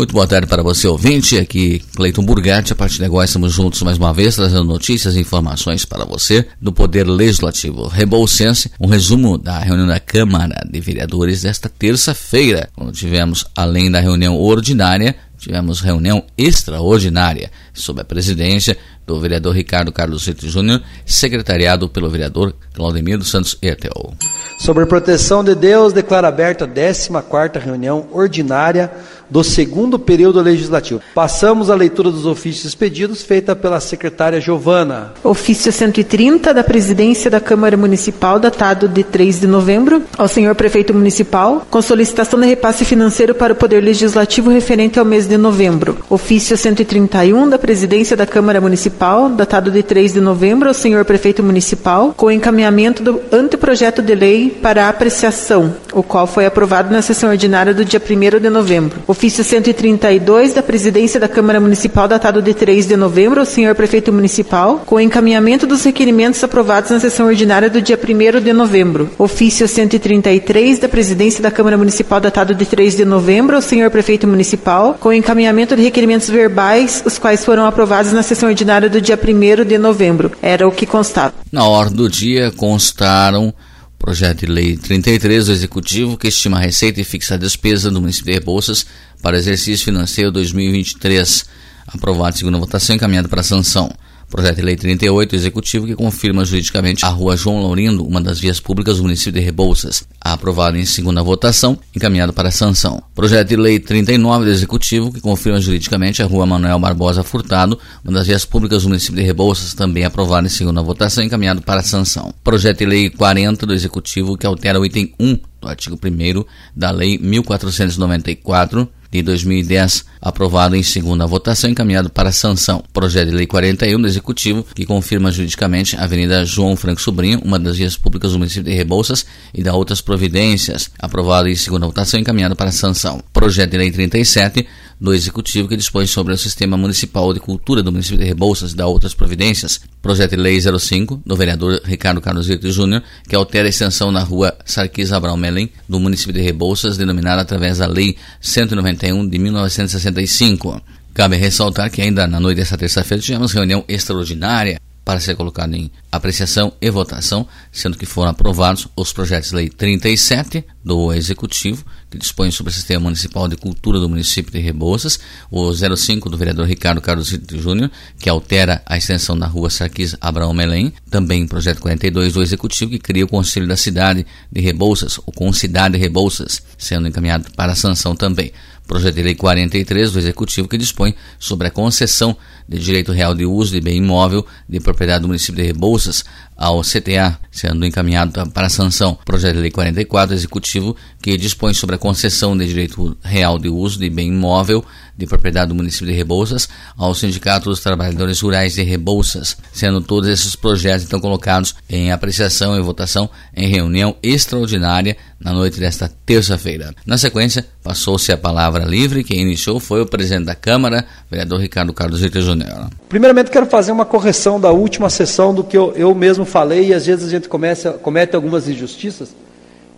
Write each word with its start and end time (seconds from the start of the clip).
Muito 0.00 0.14
boa 0.14 0.26
tarde 0.26 0.46
para 0.46 0.62
você, 0.62 0.88
ouvinte. 0.88 1.36
Aqui, 1.36 1.78
Cleiton 1.94 2.24
Burgatti. 2.24 2.72
A 2.72 2.74
partir 2.74 2.96
de 2.96 3.04
agora, 3.04 3.26
estamos 3.26 3.52
juntos 3.52 3.82
mais 3.82 3.98
uma 3.98 4.14
vez, 4.14 4.34
trazendo 4.34 4.64
notícias 4.64 5.14
e 5.14 5.20
informações 5.20 5.84
para 5.84 6.06
você 6.06 6.48
do 6.58 6.72
Poder 6.72 7.06
Legislativo 7.06 7.86
Rebolsense. 7.86 8.70
Um 8.80 8.86
resumo 8.86 9.36
da 9.36 9.58
reunião 9.58 9.86
da 9.86 10.00
Câmara 10.00 10.66
de 10.66 10.80
Vereadores 10.80 11.42
desta 11.42 11.68
terça-feira, 11.68 12.70
quando 12.74 12.92
tivemos, 12.92 13.44
além 13.54 13.90
da 13.90 14.00
reunião 14.00 14.38
ordinária, 14.38 15.14
tivemos 15.36 15.80
reunião 15.80 16.24
extraordinária 16.36 17.50
sob 17.74 18.00
a 18.00 18.04
presidência 18.04 18.78
do 19.06 19.20
vereador 19.20 19.54
Ricardo 19.54 19.92
Carlos 19.92 20.26
Rito 20.26 20.48
Júnior, 20.48 20.80
secretariado 21.04 21.90
pelo 21.90 22.08
vereador 22.08 22.54
Claudemir 22.80 23.18
dos 23.18 23.30
Santos 23.30 23.58
Ertel. 23.60 24.14
Sobre 24.58 24.86
proteção 24.86 25.44
de 25.44 25.54
Deus, 25.54 25.92
declara 25.92 26.28
aberta 26.28 26.64
a 26.64 26.68
14ª 26.68 27.60
reunião 27.60 28.06
ordinária 28.10 28.90
do 29.28 29.44
segundo 29.44 29.98
período 29.98 30.40
legislativo. 30.42 31.00
Passamos 31.14 31.70
à 31.70 31.74
leitura 31.74 32.10
dos 32.10 32.26
ofícios 32.26 32.64
expedidos, 32.64 33.22
feita 33.22 33.54
pela 33.54 33.78
secretária 33.80 34.40
Giovana. 34.40 35.12
Ofício 35.22 35.70
130 35.70 36.52
da 36.52 36.64
Presidência 36.64 37.30
da 37.30 37.38
Câmara 37.38 37.76
Municipal, 37.76 38.40
datado 38.40 38.88
de 38.88 39.04
3 39.04 39.40
de 39.40 39.46
novembro, 39.46 40.02
ao 40.18 40.26
senhor 40.26 40.54
prefeito 40.54 40.92
municipal, 40.92 41.66
com 41.70 41.80
solicitação 41.80 42.40
de 42.40 42.46
repasse 42.46 42.84
financeiro 42.84 43.34
para 43.34 43.52
o 43.52 43.56
Poder 43.56 43.80
Legislativo 43.80 44.50
referente 44.50 44.98
ao 44.98 45.04
mês 45.04 45.28
de 45.28 45.36
novembro. 45.36 45.98
Ofício 46.10 46.56
131 46.56 47.48
da 47.48 47.58
Presidência 47.58 48.16
da 48.16 48.26
Câmara 48.26 48.60
Municipal, 48.60 49.28
datado 49.28 49.70
de 49.70 49.82
3 49.82 50.14
de 50.14 50.20
novembro, 50.20 50.68
ao 50.68 50.74
senhor 50.74 51.04
prefeito 51.04 51.42
municipal, 51.42 52.12
com 52.16 52.30
encaminhamento 52.30 52.69
do 53.02 53.20
anteprojeto 53.32 54.02
de 54.02 54.14
lei 54.14 54.50
para 54.50 54.88
apreciação, 54.88 55.74
o 55.92 56.02
qual 56.02 56.26
foi 56.26 56.46
aprovado 56.46 56.92
na 56.92 57.02
sessão 57.02 57.30
ordinária 57.30 57.74
do 57.74 57.84
dia 57.84 58.00
1 58.00 58.40
de 58.40 58.50
novembro 58.50 59.00
ofício 59.06 59.42
132 59.42 60.54
da 60.54 60.62
Presidência 60.62 61.18
da 61.18 61.28
Câmara 61.28 61.60
Municipal, 61.60 62.06
datado 62.06 62.40
de 62.40 62.54
3 62.54 62.86
de 62.86 62.96
novembro, 62.96 63.40
ao 63.40 63.46
senhor 63.46 63.74
prefeito 63.74 64.12
municipal, 64.12 64.82
com 64.86 65.00
encaminhamento 65.00 65.66
dos 65.66 65.84
requerimentos 65.84 66.42
aprovados 66.42 66.90
na 66.90 67.00
sessão 67.00 67.26
ordinária 67.26 67.68
do 67.68 67.82
dia 67.82 67.98
1 67.98 68.40
de 68.40 68.52
novembro. 68.52 69.10
Ofício 69.18 69.66
133 69.66 70.78
da 70.78 70.88
Presidência 70.88 71.42
da 71.42 71.50
Câmara 71.50 71.76
Municipal, 71.76 72.20
datado 72.20 72.54
de 72.54 72.64
3 72.64 72.96
de 72.96 73.04
novembro, 73.04 73.56
ao 73.56 73.62
senhor 73.62 73.90
prefeito 73.90 74.26
municipal, 74.26 74.96
com 74.98 75.12
encaminhamento 75.12 75.76
de 75.76 75.82
requerimentos 75.82 76.28
verbais, 76.28 77.02
os 77.04 77.18
quais 77.18 77.44
foram 77.44 77.66
aprovados 77.66 78.12
na 78.12 78.22
sessão 78.22 78.48
ordinária 78.48 78.88
do 78.88 79.00
dia 79.00 79.18
1 79.18 79.64
de 79.64 79.78
novembro. 79.78 80.32
Era 80.40 80.66
o 80.66 80.72
que 80.72 80.86
constava. 80.86 81.34
Na 81.50 81.64
ordem 81.64 81.96
do 81.96 82.08
dia 82.08 82.52
constaram 82.52 83.52
Projeto 84.00 84.40
de 84.40 84.46
Lei 84.46 84.78
33 84.78 85.44
do 85.44 85.52
Executivo 85.52 86.16
que 86.16 86.28
estima 86.28 86.56
a 86.56 86.60
receita 86.60 87.02
e 87.02 87.04
fixa 87.04 87.34
a 87.34 87.36
despesa 87.36 87.90
do 87.90 88.00
município 88.00 88.32
de 88.32 88.38
Rebouças 88.38 88.86
para 89.20 89.36
exercício 89.36 89.84
financeiro 89.84 90.32
2023. 90.32 91.44
Aprovado 91.86 92.38
segunda 92.38 92.56
votação 92.56 92.96
encaminhado 92.96 93.28
para 93.28 93.42
sanção. 93.42 93.92
Projeto 94.30 94.56
de 94.56 94.62
Lei 94.62 94.76
38 94.76 95.34
Executivo 95.34 95.86
que 95.86 95.96
confirma 95.96 96.44
juridicamente 96.44 97.04
a 97.04 97.08
Rua 97.08 97.36
João 97.36 97.64
Laurindo, 97.64 98.06
uma 98.06 98.20
das 98.20 98.38
vias 98.38 98.60
públicas 98.60 98.98
do 98.98 99.02
município 99.02 99.32
de 99.32 99.40
Rebouças. 99.40 100.06
Aprovado 100.20 100.78
em 100.78 100.84
segunda 100.84 101.20
votação, 101.20 101.76
encaminhado 101.94 102.32
para 102.32 102.52
sanção. 102.52 103.02
Projeto 103.12 103.48
de 103.48 103.56
Lei 103.56 103.80
39 103.80 104.44
do 104.44 104.50
Executivo 104.52 105.12
que 105.12 105.20
confirma 105.20 105.60
juridicamente 105.60 106.22
a 106.22 106.26
Rua 106.26 106.46
Manuel 106.46 106.78
Barbosa 106.78 107.24
Furtado, 107.24 107.76
uma 108.04 108.12
das 108.12 108.28
vias 108.28 108.44
públicas 108.44 108.84
do 108.84 108.90
município 108.90 109.16
de 109.16 109.22
Rebouças, 109.22 109.74
também 109.74 110.04
aprovado 110.04 110.46
em 110.46 110.50
segunda 110.50 110.80
votação, 110.80 111.24
encaminhado 111.24 111.60
para 111.60 111.82
sanção. 111.82 112.32
Projeto 112.44 112.78
de 112.78 112.86
Lei 112.86 113.10
40 113.10 113.66
do 113.66 113.74
Executivo 113.74 114.38
que 114.38 114.46
altera 114.46 114.78
o 114.78 114.86
item 114.86 115.12
1 115.18 115.38
do 115.60 115.68
artigo 115.68 115.98
1 116.00 116.44
da 116.76 116.92
Lei 116.92 117.18
1494 117.18 118.88
de 119.10 119.22
2010, 119.22 120.04
aprovado 120.20 120.76
em 120.76 120.82
segunda 120.82 121.26
votação 121.26 121.68
encaminhado 121.68 122.10
para 122.10 122.30
sanção. 122.30 122.82
Projeto 122.92 123.30
de 123.30 123.34
Lei 123.34 123.46
41 123.46 124.00
do 124.00 124.06
Executivo, 124.06 124.64
que 124.74 124.86
confirma 124.86 125.32
juridicamente 125.32 125.96
a 125.96 126.04
Avenida 126.04 126.44
João 126.44 126.76
Franco 126.76 127.00
Sobrinho, 127.00 127.40
uma 127.44 127.58
das 127.58 127.76
vias 127.76 127.96
públicas 127.96 128.32
do 128.32 128.38
município 128.38 128.70
de 128.70 128.76
Rebouças, 128.76 129.26
e 129.52 129.62
da 129.62 129.74
outras 129.74 130.00
providências, 130.00 130.90
aprovado 130.98 131.48
em 131.48 131.56
segunda 131.56 131.86
votação 131.86 132.20
encaminhado 132.20 132.54
para 132.54 132.70
sanção. 132.70 133.22
Projeto 133.32 133.70
de 133.70 133.78
Lei 133.78 133.90
37 133.90 134.66
do 135.00 135.14
Executivo, 135.14 135.66
que 135.66 135.76
dispõe 135.76 136.06
sobre 136.06 136.34
o 136.34 136.38
Sistema 136.38 136.76
Municipal 136.76 137.32
de 137.32 137.40
Cultura 137.40 137.82
do 137.82 137.90
município 137.90 138.18
de 138.18 138.24
Rebouças 138.24 138.72
e 138.72 138.76
da 138.76 138.86
outras 138.86 139.14
providências. 139.14 139.80
Projeto 140.02 140.32
de 140.32 140.36
Lei 140.36 140.60
05 140.60 141.22
do 141.24 141.36
vereador 141.36 141.80
Ricardo 141.84 142.20
Carlos 142.20 142.46
Vito 142.46 142.70
Júnior, 142.70 143.02
que 143.28 143.34
altera 143.34 143.66
a 143.66 143.70
extensão 143.70 144.12
na 144.12 144.22
rua 144.22 144.56
Sarquis 144.64 145.12
Abraão 145.12 145.36
Melen, 145.36 145.70
do 145.88 145.98
município 145.98 146.34
de 146.34 146.42
Rebouças, 146.42 146.98
denominada 146.98 147.40
através 147.40 147.78
da 147.78 147.86
Lei 147.86 148.16
191 148.40 149.26
de 149.26 149.38
1965. 149.38 150.82
Cabe 151.14 151.36
ressaltar 151.36 151.90
que 151.90 152.02
ainda 152.02 152.26
na 152.26 152.38
noite 152.38 152.58
desta 152.58 152.76
terça-feira 152.76 153.22
tivemos 153.22 153.52
reunião 153.52 153.84
extraordinária 153.88 154.80
para 155.04 155.18
ser 155.18 155.34
colocado 155.34 155.74
em 155.74 155.90
apreciação 156.12 156.72
e 156.80 156.88
votação, 156.90 157.46
sendo 157.72 157.98
que 157.98 158.06
foram 158.06 158.30
aprovados 158.30 158.86
os 158.94 159.12
projetos 159.12 159.50
de 159.50 159.56
lei 159.56 159.68
37 159.68 160.64
do 160.84 161.12
Executivo, 161.12 161.84
que 162.10 162.18
dispõe 162.18 162.50
sobre 162.50 162.70
o 162.70 162.74
Sistema 162.74 163.04
Municipal 163.04 163.46
de 163.46 163.56
Cultura 163.56 164.00
do 164.00 164.08
município 164.08 164.52
de 164.52 164.58
Rebouças, 164.58 165.20
o 165.50 165.72
05 165.72 166.28
do 166.28 166.36
vereador 166.36 166.66
Ricardo 166.66 167.00
Carlos 167.00 167.28
Júnior, 167.52 167.90
que 168.18 168.28
altera 168.28 168.82
a 168.84 168.98
extensão 168.98 169.38
da 169.38 169.46
rua 169.46 169.70
Sarquis 169.70 170.16
Abraão 170.20 170.52
Melém, 170.52 170.92
também 171.08 171.46
projeto 171.46 171.80
42 171.80 172.32
do 172.32 172.42
Executivo, 172.42 172.90
que 172.90 172.98
cria 172.98 173.24
o 173.24 173.28
Conselho 173.28 173.68
da 173.68 173.76
Cidade 173.76 174.26
de 174.50 174.60
Rebouças, 174.60 175.18
o 175.18 175.32
Concidade 175.32 175.94
de 175.94 176.00
Rebouças, 176.00 176.62
sendo 176.76 177.06
encaminhado 177.06 177.46
para 177.56 177.74
sanção 177.76 178.16
também 178.16 178.52
projeto 178.90 179.14
de 179.14 179.22
lei 179.22 179.36
43 179.36 180.10
do 180.10 180.18
Executivo 180.18 180.66
que 180.66 180.76
dispõe 180.76 181.14
sobre 181.38 181.68
a 181.68 181.70
concessão 181.70 182.36
de 182.68 182.76
direito 182.76 183.12
real 183.12 183.36
de 183.36 183.46
uso 183.46 183.70
de 183.70 183.80
bem 183.80 183.98
imóvel 183.98 184.44
de 184.68 184.80
propriedade 184.80 185.22
do 185.22 185.28
município 185.28 185.62
de 185.62 185.68
Rebouças 185.68 186.24
ao 186.56 186.82
CTA, 186.82 187.38
sendo 187.52 187.86
encaminhado 187.86 188.50
para 188.50 188.68
sanção. 188.68 189.16
Projeto 189.24 189.54
de 189.54 189.60
lei 189.60 189.70
44 189.70 190.34
do 190.34 190.38
Executivo 190.38 190.96
que 191.22 191.36
dispõe 191.36 191.72
sobre 191.72 191.94
a 191.94 191.98
concessão 191.98 192.58
de 192.58 192.66
direito 192.66 193.16
real 193.22 193.60
de 193.60 193.68
uso 193.68 193.96
de 193.96 194.10
bem 194.10 194.26
imóvel 194.26 194.84
de 195.20 195.26
propriedade 195.26 195.68
do 195.68 195.74
município 195.74 196.06
de 196.06 196.12
Rebouças 196.12 196.68
ao 196.96 197.14
Sindicato 197.14 197.68
dos 197.68 197.80
Trabalhadores 197.80 198.40
Rurais 198.40 198.74
de 198.74 198.82
Rebouças, 198.82 199.56
sendo 199.72 200.00
todos 200.00 200.28
esses 200.28 200.56
projetos 200.56 201.04
então 201.04 201.20
colocados 201.20 201.74
em 201.88 202.10
apreciação 202.10 202.76
e 202.76 202.82
votação 202.82 203.28
em 203.54 203.68
reunião 203.68 204.16
extraordinária 204.22 205.16
na 205.38 205.52
noite 205.52 205.78
desta 205.78 206.10
terça-feira. 206.26 206.94
Na 207.04 207.16
sequência, 207.16 207.66
passou-se 207.82 208.32
a 208.32 208.36
palavra 208.36 208.84
livre. 208.84 209.24
Quem 209.24 209.40
iniciou 209.40 209.78
foi 209.78 210.00
o 210.00 210.06
presidente 210.06 210.46
da 210.46 210.54
Câmara, 210.54 211.04
vereador 211.30 211.60
Ricardo 211.60 211.92
Carlos 211.92 212.20
Rita 212.20 212.40
Júnior. 212.40 212.90
Primeiramente, 213.08 213.50
quero 213.50 213.66
fazer 213.66 213.92
uma 213.92 214.04
correção 214.04 214.60
da 214.60 214.70
última 214.70 215.08
sessão 215.10 215.54
do 215.54 215.62
que 215.62 215.76
eu, 215.76 215.92
eu 215.96 216.14
mesmo 216.14 216.44
falei 216.44 216.88
e 216.88 216.94
às 216.94 217.06
vezes 217.06 217.26
a 217.26 217.30
gente 217.30 217.48
começa, 217.48 217.92
comete 217.92 218.34
algumas 218.34 218.68
injustiças 218.68 219.34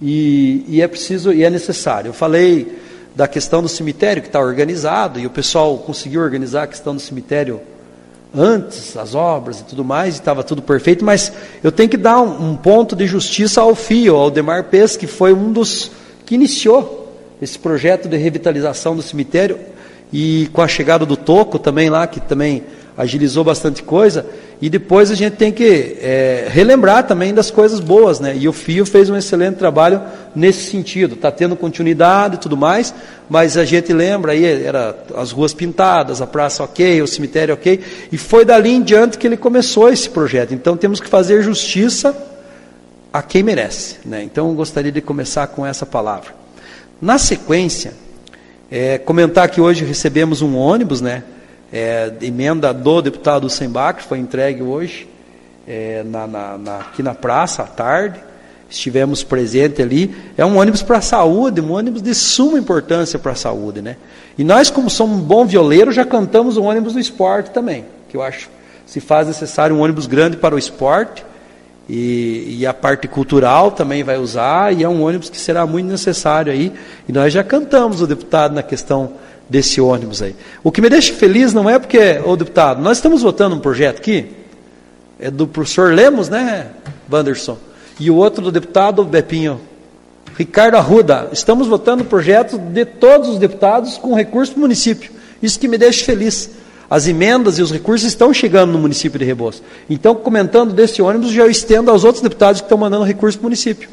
e, 0.00 0.64
e 0.66 0.82
é 0.82 0.88
preciso 0.88 1.32
e 1.32 1.44
é 1.44 1.50
necessário. 1.50 2.08
Eu 2.08 2.12
falei 2.12 2.80
da 3.14 3.28
questão 3.28 3.62
do 3.62 3.68
cemitério 3.68 4.22
que 4.22 4.28
está 4.28 4.40
organizado 4.40 5.20
e 5.20 5.26
o 5.26 5.30
pessoal 5.30 5.78
conseguiu 5.78 6.22
organizar 6.22 6.64
a 6.64 6.66
questão 6.66 6.94
do 6.94 7.00
cemitério 7.00 7.60
antes, 8.34 8.96
as 8.96 9.14
obras 9.14 9.60
e 9.60 9.64
tudo 9.64 9.84
mais, 9.84 10.14
e 10.14 10.18
estava 10.18 10.42
tudo 10.42 10.62
perfeito, 10.62 11.04
mas 11.04 11.32
eu 11.62 11.70
tenho 11.70 11.88
que 11.88 11.98
dar 11.98 12.20
um, 12.20 12.50
um, 12.50 12.56
ponto 12.56 12.96
de 12.96 13.06
justiça 13.06 13.60
ao 13.60 13.74
FIO, 13.74 14.16
ao 14.16 14.30
Demar 14.30 14.64
Pes, 14.64 14.96
que 14.96 15.06
foi 15.06 15.32
um 15.34 15.52
dos 15.52 15.90
que 16.24 16.34
iniciou 16.34 17.12
esse 17.42 17.58
projeto 17.58 18.08
de 18.08 18.16
revitalização 18.16 18.96
do 18.96 19.02
cemitério, 19.02 19.58
e 20.12 20.48
com 20.52 20.60
a 20.60 20.68
chegada 20.68 21.06
do 21.06 21.16
Toco 21.16 21.58
também 21.58 21.88
lá, 21.88 22.06
que 22.06 22.20
também 22.20 22.64
agilizou 22.96 23.42
bastante 23.42 23.82
coisa, 23.82 24.26
e 24.62 24.70
depois 24.70 25.10
a 25.10 25.16
gente 25.16 25.34
tem 25.34 25.50
que 25.50 25.96
é, 26.00 26.46
relembrar 26.48 27.04
também 27.04 27.34
das 27.34 27.50
coisas 27.50 27.80
boas, 27.80 28.20
né? 28.20 28.36
E 28.38 28.46
o 28.46 28.52
FIO 28.52 28.86
fez 28.86 29.10
um 29.10 29.16
excelente 29.16 29.56
trabalho 29.56 30.00
nesse 30.36 30.70
sentido, 30.70 31.16
está 31.16 31.32
tendo 31.32 31.56
continuidade 31.56 32.36
e 32.36 32.38
tudo 32.38 32.56
mais, 32.56 32.94
mas 33.28 33.56
a 33.56 33.64
gente 33.64 33.92
lembra 33.92 34.30
aí, 34.30 34.44
era 34.44 34.96
as 35.16 35.32
ruas 35.32 35.52
pintadas, 35.52 36.22
a 36.22 36.28
praça 36.28 36.62
ok, 36.62 37.02
o 37.02 37.08
cemitério 37.08 37.54
ok, 37.54 37.80
e 38.12 38.16
foi 38.16 38.44
dali 38.44 38.70
em 38.70 38.80
diante 38.80 39.18
que 39.18 39.26
ele 39.26 39.36
começou 39.36 39.92
esse 39.92 40.08
projeto. 40.08 40.54
Então 40.54 40.76
temos 40.76 41.00
que 41.00 41.08
fazer 41.08 41.42
justiça 41.42 42.16
a 43.12 43.20
quem 43.20 43.42
merece, 43.42 43.96
né? 44.04 44.22
Então 44.22 44.54
gostaria 44.54 44.92
de 44.92 45.00
começar 45.00 45.48
com 45.48 45.66
essa 45.66 45.84
palavra. 45.84 46.30
Na 47.00 47.18
sequência, 47.18 47.94
é, 48.70 48.96
comentar 48.96 49.48
que 49.48 49.60
hoje 49.60 49.84
recebemos 49.84 50.40
um 50.40 50.54
ônibus, 50.54 51.00
né? 51.00 51.24
É, 51.72 52.12
emenda 52.20 52.72
do 52.72 53.00
deputado 53.00 53.48
Sembach, 53.48 54.02
foi 54.02 54.18
entregue 54.18 54.62
hoje, 54.62 55.08
é, 55.66 56.02
na, 56.04 56.26
na, 56.26 56.58
na, 56.58 56.76
aqui 56.78 57.02
na 57.02 57.14
praça, 57.14 57.62
à 57.62 57.66
tarde. 57.66 58.20
Estivemos 58.68 59.22
presentes 59.22 59.80
ali. 59.80 60.14
É 60.36 60.44
um 60.44 60.58
ônibus 60.58 60.82
para 60.82 60.98
a 60.98 61.02
saúde, 61.02 61.60
um 61.60 61.72
ônibus 61.72 62.02
de 62.02 62.14
suma 62.14 62.58
importância 62.58 63.18
para 63.18 63.32
a 63.32 63.34
saúde. 63.34 63.82
Né? 63.82 63.96
E 64.36 64.44
nós, 64.44 64.70
como 64.70 64.88
somos 64.88 65.18
um 65.18 65.22
bom 65.22 65.44
violeiro, 65.44 65.92
já 65.92 66.04
cantamos 66.04 66.56
o 66.56 66.62
ônibus 66.62 66.94
do 66.94 67.00
esporte 67.00 67.50
também, 67.50 67.84
que 68.08 68.16
eu 68.16 68.22
acho 68.22 68.48
se 68.86 69.00
faz 69.00 69.26
necessário 69.26 69.74
um 69.74 69.80
ônibus 69.80 70.06
grande 70.06 70.36
para 70.36 70.54
o 70.54 70.58
esporte. 70.58 71.24
E, 71.88 72.58
e, 72.60 72.66
a 72.66 72.72
parte 72.72 73.08
cultural 73.08 73.72
também 73.72 74.04
vai 74.04 74.16
usar, 74.16 74.72
e 74.72 74.84
é 74.84 74.88
um 74.88 75.02
ônibus 75.02 75.28
que 75.28 75.38
será 75.38 75.66
muito 75.66 75.86
necessário 75.86 76.52
aí. 76.52 76.72
E 77.08 77.12
nós 77.12 77.32
já 77.32 77.42
cantamos 77.42 78.00
o 78.00 78.06
deputado 78.06 78.54
na 78.54 78.62
questão 78.62 79.14
desse 79.52 79.82
ônibus 79.82 80.22
aí. 80.22 80.34
O 80.64 80.72
que 80.72 80.80
me 80.80 80.88
deixa 80.88 81.12
feliz 81.12 81.52
não 81.52 81.68
é 81.68 81.78
porque, 81.78 82.18
ô 82.24 82.34
deputado, 82.34 82.80
nós 82.80 82.96
estamos 82.96 83.20
votando 83.20 83.54
um 83.54 83.60
projeto 83.60 83.98
aqui, 83.98 84.30
é 85.20 85.30
do 85.30 85.46
professor 85.46 85.92
Lemos, 85.92 86.30
né, 86.30 86.68
Wanderson? 87.12 87.58
E 88.00 88.10
o 88.10 88.16
outro 88.16 88.42
do 88.42 88.50
deputado 88.50 89.04
Bepinho, 89.04 89.60
Ricardo 90.36 90.76
Arruda. 90.76 91.28
Estamos 91.30 91.68
votando 91.68 92.02
projeto 92.04 92.58
de 92.58 92.86
todos 92.86 93.28
os 93.28 93.38
deputados 93.38 93.98
com 93.98 94.14
recurso 94.14 94.54
do 94.54 94.60
município. 94.60 95.12
Isso 95.42 95.60
que 95.60 95.68
me 95.68 95.76
deixa 95.76 96.02
feliz. 96.04 96.50
As 96.88 97.06
emendas 97.06 97.58
e 97.58 97.62
os 97.62 97.70
recursos 97.70 98.08
estão 98.08 98.32
chegando 98.32 98.72
no 98.72 98.78
município 98.78 99.18
de 99.18 99.24
Rebouças. 99.24 99.62
Então, 99.88 100.14
comentando 100.14 100.72
desse 100.72 101.02
ônibus, 101.02 101.30
já 101.30 101.42
eu 101.42 101.50
estendo 101.50 101.90
aos 101.90 102.04
outros 102.04 102.22
deputados 102.22 102.62
que 102.62 102.64
estão 102.64 102.78
mandando 102.78 103.04
recurso 103.04 103.38
para 103.38 103.44
o 103.44 103.48
município. 103.48 103.88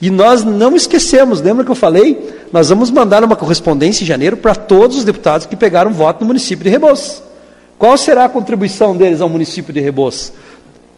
E 0.00 0.10
nós 0.10 0.44
não 0.44 0.76
esquecemos, 0.76 1.40
lembra 1.40 1.64
que 1.64 1.70
eu 1.70 1.76
falei? 1.76 2.34
Nós 2.52 2.68
vamos 2.68 2.90
mandar 2.90 3.24
uma 3.24 3.36
correspondência 3.36 4.04
em 4.04 4.06
janeiro 4.06 4.36
para 4.36 4.54
todos 4.54 4.98
os 4.98 5.04
deputados 5.04 5.46
que 5.46 5.56
pegaram 5.56 5.92
voto 5.92 6.20
no 6.20 6.26
município 6.26 6.64
de 6.64 6.70
Rebouças. 6.70 7.22
Qual 7.78 7.96
será 7.96 8.24
a 8.24 8.28
contribuição 8.28 8.96
deles 8.96 9.20
ao 9.20 9.28
município 9.28 9.72
de 9.72 9.80
Rebouças? 9.80 10.32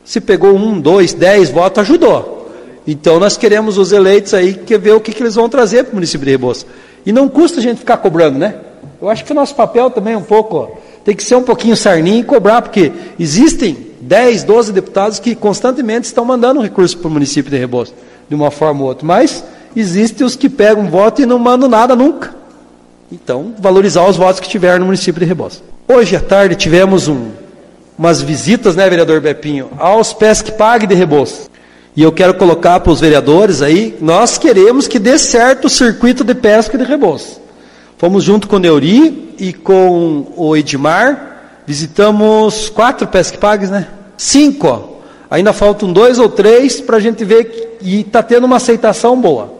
Se 0.04 0.20
pegou 0.20 0.54
um, 0.54 0.80
dois, 0.80 1.12
dez 1.12 1.50
votos, 1.50 1.80
ajudou. 1.80 2.50
Então 2.86 3.20
nós 3.20 3.36
queremos 3.36 3.78
os 3.78 3.92
eleitos 3.92 4.34
aí 4.34 4.54
que 4.54 4.76
ver 4.78 4.92
o 4.92 5.00
que, 5.00 5.12
que 5.12 5.22
eles 5.22 5.34
vão 5.34 5.48
trazer 5.48 5.84
para 5.84 5.92
o 5.92 5.94
município 5.94 6.24
de 6.24 6.32
Rebouças. 6.32 6.66
E 7.06 7.12
não 7.12 7.28
custa 7.28 7.60
a 7.60 7.62
gente 7.62 7.78
ficar 7.78 7.98
cobrando, 7.98 8.38
né? 8.38 8.56
Eu 9.00 9.08
acho 9.08 9.24
que 9.24 9.30
o 9.30 9.34
nosso 9.34 9.54
papel 9.54 9.90
também 9.90 10.14
é 10.14 10.18
um 10.18 10.22
pouco, 10.22 10.76
tem 11.04 11.14
que 11.14 11.22
ser 11.22 11.36
um 11.36 11.42
pouquinho 11.42 11.76
sarninho 11.76 12.20
e 12.20 12.24
cobrar, 12.24 12.62
porque 12.62 12.90
existem 13.18 13.76
10, 14.00 14.42
12 14.42 14.72
deputados 14.72 15.20
que 15.20 15.36
constantemente 15.36 16.06
estão 16.06 16.24
mandando 16.24 16.60
recurso 16.60 16.98
para 16.98 17.08
o 17.08 17.10
município 17.10 17.50
de 17.50 17.56
Rebouças 17.56 17.94
de 18.28 18.34
uma 18.34 18.50
forma 18.50 18.82
ou 18.82 18.88
outra. 18.88 19.06
Mas 19.06 19.44
existem 19.74 20.26
os 20.26 20.36
que 20.36 20.48
pegam 20.48 20.90
voto 20.90 21.22
e 21.22 21.26
não 21.26 21.38
mandam 21.38 21.68
nada 21.68 21.94
nunca. 21.94 22.34
Então, 23.10 23.54
valorizar 23.58 24.06
os 24.06 24.16
votos 24.16 24.40
que 24.40 24.48
tiveram 24.48 24.80
no 24.80 24.86
município 24.86 25.20
de 25.20 25.26
Rebouças. 25.26 25.62
Hoje 25.86 26.14
à 26.14 26.20
tarde 26.20 26.54
tivemos 26.54 27.08
um, 27.08 27.30
umas 27.98 28.20
visitas, 28.20 28.76
né, 28.76 28.88
vereador 28.88 29.20
Bepinho, 29.20 29.70
aos 29.78 30.12
Pesque 30.12 30.52
Pague 30.52 30.86
de 30.86 30.94
Rebouças. 30.94 31.48
E 31.96 32.02
eu 32.02 32.12
quero 32.12 32.34
colocar 32.34 32.78
para 32.80 32.92
os 32.92 33.00
vereadores 33.00 33.62
aí, 33.62 33.96
nós 34.00 34.38
queremos 34.38 34.86
que 34.86 34.98
dê 34.98 35.18
certo 35.18 35.64
o 35.64 35.70
circuito 35.70 36.22
de 36.22 36.34
pesca 36.34 36.76
de 36.76 36.84
Rebouças. 36.84 37.40
Fomos 37.96 38.22
junto 38.22 38.46
com 38.46 38.56
o 38.56 38.58
Neuri 38.60 39.34
e 39.38 39.52
com 39.52 40.26
o 40.36 40.56
Edmar, 40.56 41.62
visitamos 41.66 42.68
quatro 42.68 43.08
Pesque 43.08 43.38
Pagues, 43.38 43.70
né? 43.70 43.88
Cinco, 44.16 44.66
ó. 44.68 44.87
Ainda 45.30 45.52
faltam 45.52 45.92
dois 45.92 46.18
ou 46.18 46.28
três 46.28 46.80
para 46.80 46.96
a 46.96 47.00
gente 47.00 47.24
ver 47.24 47.44
que, 47.44 47.68
e 47.82 48.00
está 48.00 48.22
tendo 48.22 48.44
uma 48.44 48.56
aceitação 48.56 49.20
boa. 49.20 49.52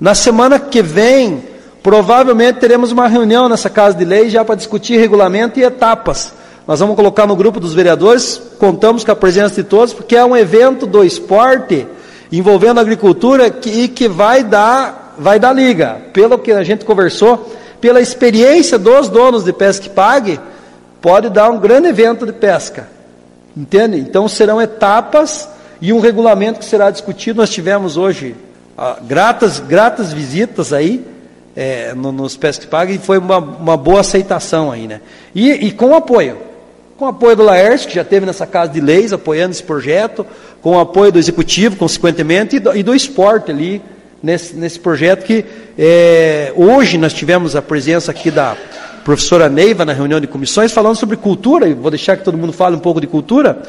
Na 0.00 0.14
semana 0.14 0.58
que 0.58 0.80
vem, 0.80 1.42
provavelmente 1.82 2.58
teremos 2.58 2.90
uma 2.90 3.06
reunião 3.06 3.48
nessa 3.48 3.68
casa 3.68 3.96
de 3.96 4.04
lei 4.04 4.30
já 4.30 4.44
para 4.44 4.54
discutir 4.54 4.98
regulamento 4.98 5.60
e 5.60 5.62
etapas. 5.62 6.32
Nós 6.66 6.80
vamos 6.80 6.96
colocar 6.96 7.26
no 7.26 7.36
grupo 7.36 7.60
dos 7.60 7.74
vereadores, 7.74 8.40
contamos 8.58 9.04
com 9.04 9.12
a 9.12 9.16
presença 9.16 9.56
de 9.56 9.64
todos, 9.64 9.92
porque 9.92 10.16
é 10.16 10.24
um 10.24 10.36
evento 10.36 10.86
do 10.86 11.04
esporte 11.04 11.86
envolvendo 12.32 12.78
a 12.78 12.80
agricultura 12.80 13.50
que, 13.50 13.88
que 13.88 14.08
vai 14.08 14.42
dar, 14.42 15.16
vai 15.18 15.38
dar 15.38 15.52
liga. 15.52 16.00
Pelo 16.12 16.38
que 16.38 16.52
a 16.52 16.62
gente 16.62 16.84
conversou, 16.84 17.50
pela 17.80 18.00
experiência 18.00 18.78
dos 18.78 19.08
donos 19.08 19.44
de 19.44 19.52
pesca 19.52 19.90
pague, 19.90 20.40
pode 21.00 21.28
dar 21.28 21.50
um 21.50 21.58
grande 21.58 21.88
evento 21.88 22.24
de 22.24 22.32
pesca. 22.32 22.88
Entende? 23.60 23.98
Então 23.98 24.26
serão 24.26 24.60
etapas 24.60 25.46
e 25.82 25.92
um 25.92 26.00
regulamento 26.00 26.60
que 26.60 26.64
será 26.64 26.90
discutido. 26.90 27.42
Nós 27.42 27.50
tivemos 27.50 27.98
hoje 27.98 28.34
ah, 28.76 28.96
gratas, 29.02 29.60
gratas 29.60 30.14
visitas 30.14 30.72
aí 30.72 31.04
é, 31.54 31.92
no, 31.94 32.10
nos 32.10 32.38
Pesque 32.38 32.66
Pague 32.66 32.94
e 32.94 32.98
foi 32.98 33.18
uma, 33.18 33.36
uma 33.36 33.76
boa 33.76 34.00
aceitação 34.00 34.72
aí, 34.72 34.86
né? 34.86 35.02
E, 35.34 35.50
e 35.50 35.72
com 35.72 35.94
apoio. 35.94 36.38
Com 36.96 37.06
apoio 37.06 37.36
do 37.36 37.42
Laércio, 37.42 37.86
que 37.86 37.94
já 37.94 38.04
teve 38.04 38.24
nessa 38.24 38.46
casa 38.46 38.72
de 38.72 38.80
leis 38.80 39.12
apoiando 39.12 39.52
esse 39.52 39.62
projeto, 39.62 40.26
com 40.62 40.80
apoio 40.80 41.12
do 41.12 41.18
executivo, 41.18 41.76
consequentemente, 41.76 42.56
e 42.56 42.60
do, 42.60 42.74
e 42.74 42.82
do 42.82 42.94
esporte 42.94 43.50
ali, 43.50 43.82
nesse, 44.22 44.54
nesse 44.54 44.80
projeto 44.80 45.24
que 45.24 45.44
é, 45.78 46.50
hoje 46.56 46.96
nós 46.96 47.12
tivemos 47.12 47.54
a 47.54 47.60
presença 47.60 48.10
aqui 48.10 48.30
da 48.30 48.56
professora 49.04 49.48
Neiva 49.48 49.84
na 49.84 49.92
reunião 49.92 50.20
de 50.20 50.26
comissões, 50.26 50.72
falando 50.72 50.96
sobre 50.96 51.16
cultura, 51.16 51.68
e 51.68 51.74
vou 51.74 51.90
deixar 51.90 52.16
que 52.16 52.24
todo 52.24 52.36
mundo 52.36 52.52
fale 52.52 52.76
um 52.76 52.80
pouco 52.80 53.00
de 53.00 53.06
cultura, 53.06 53.62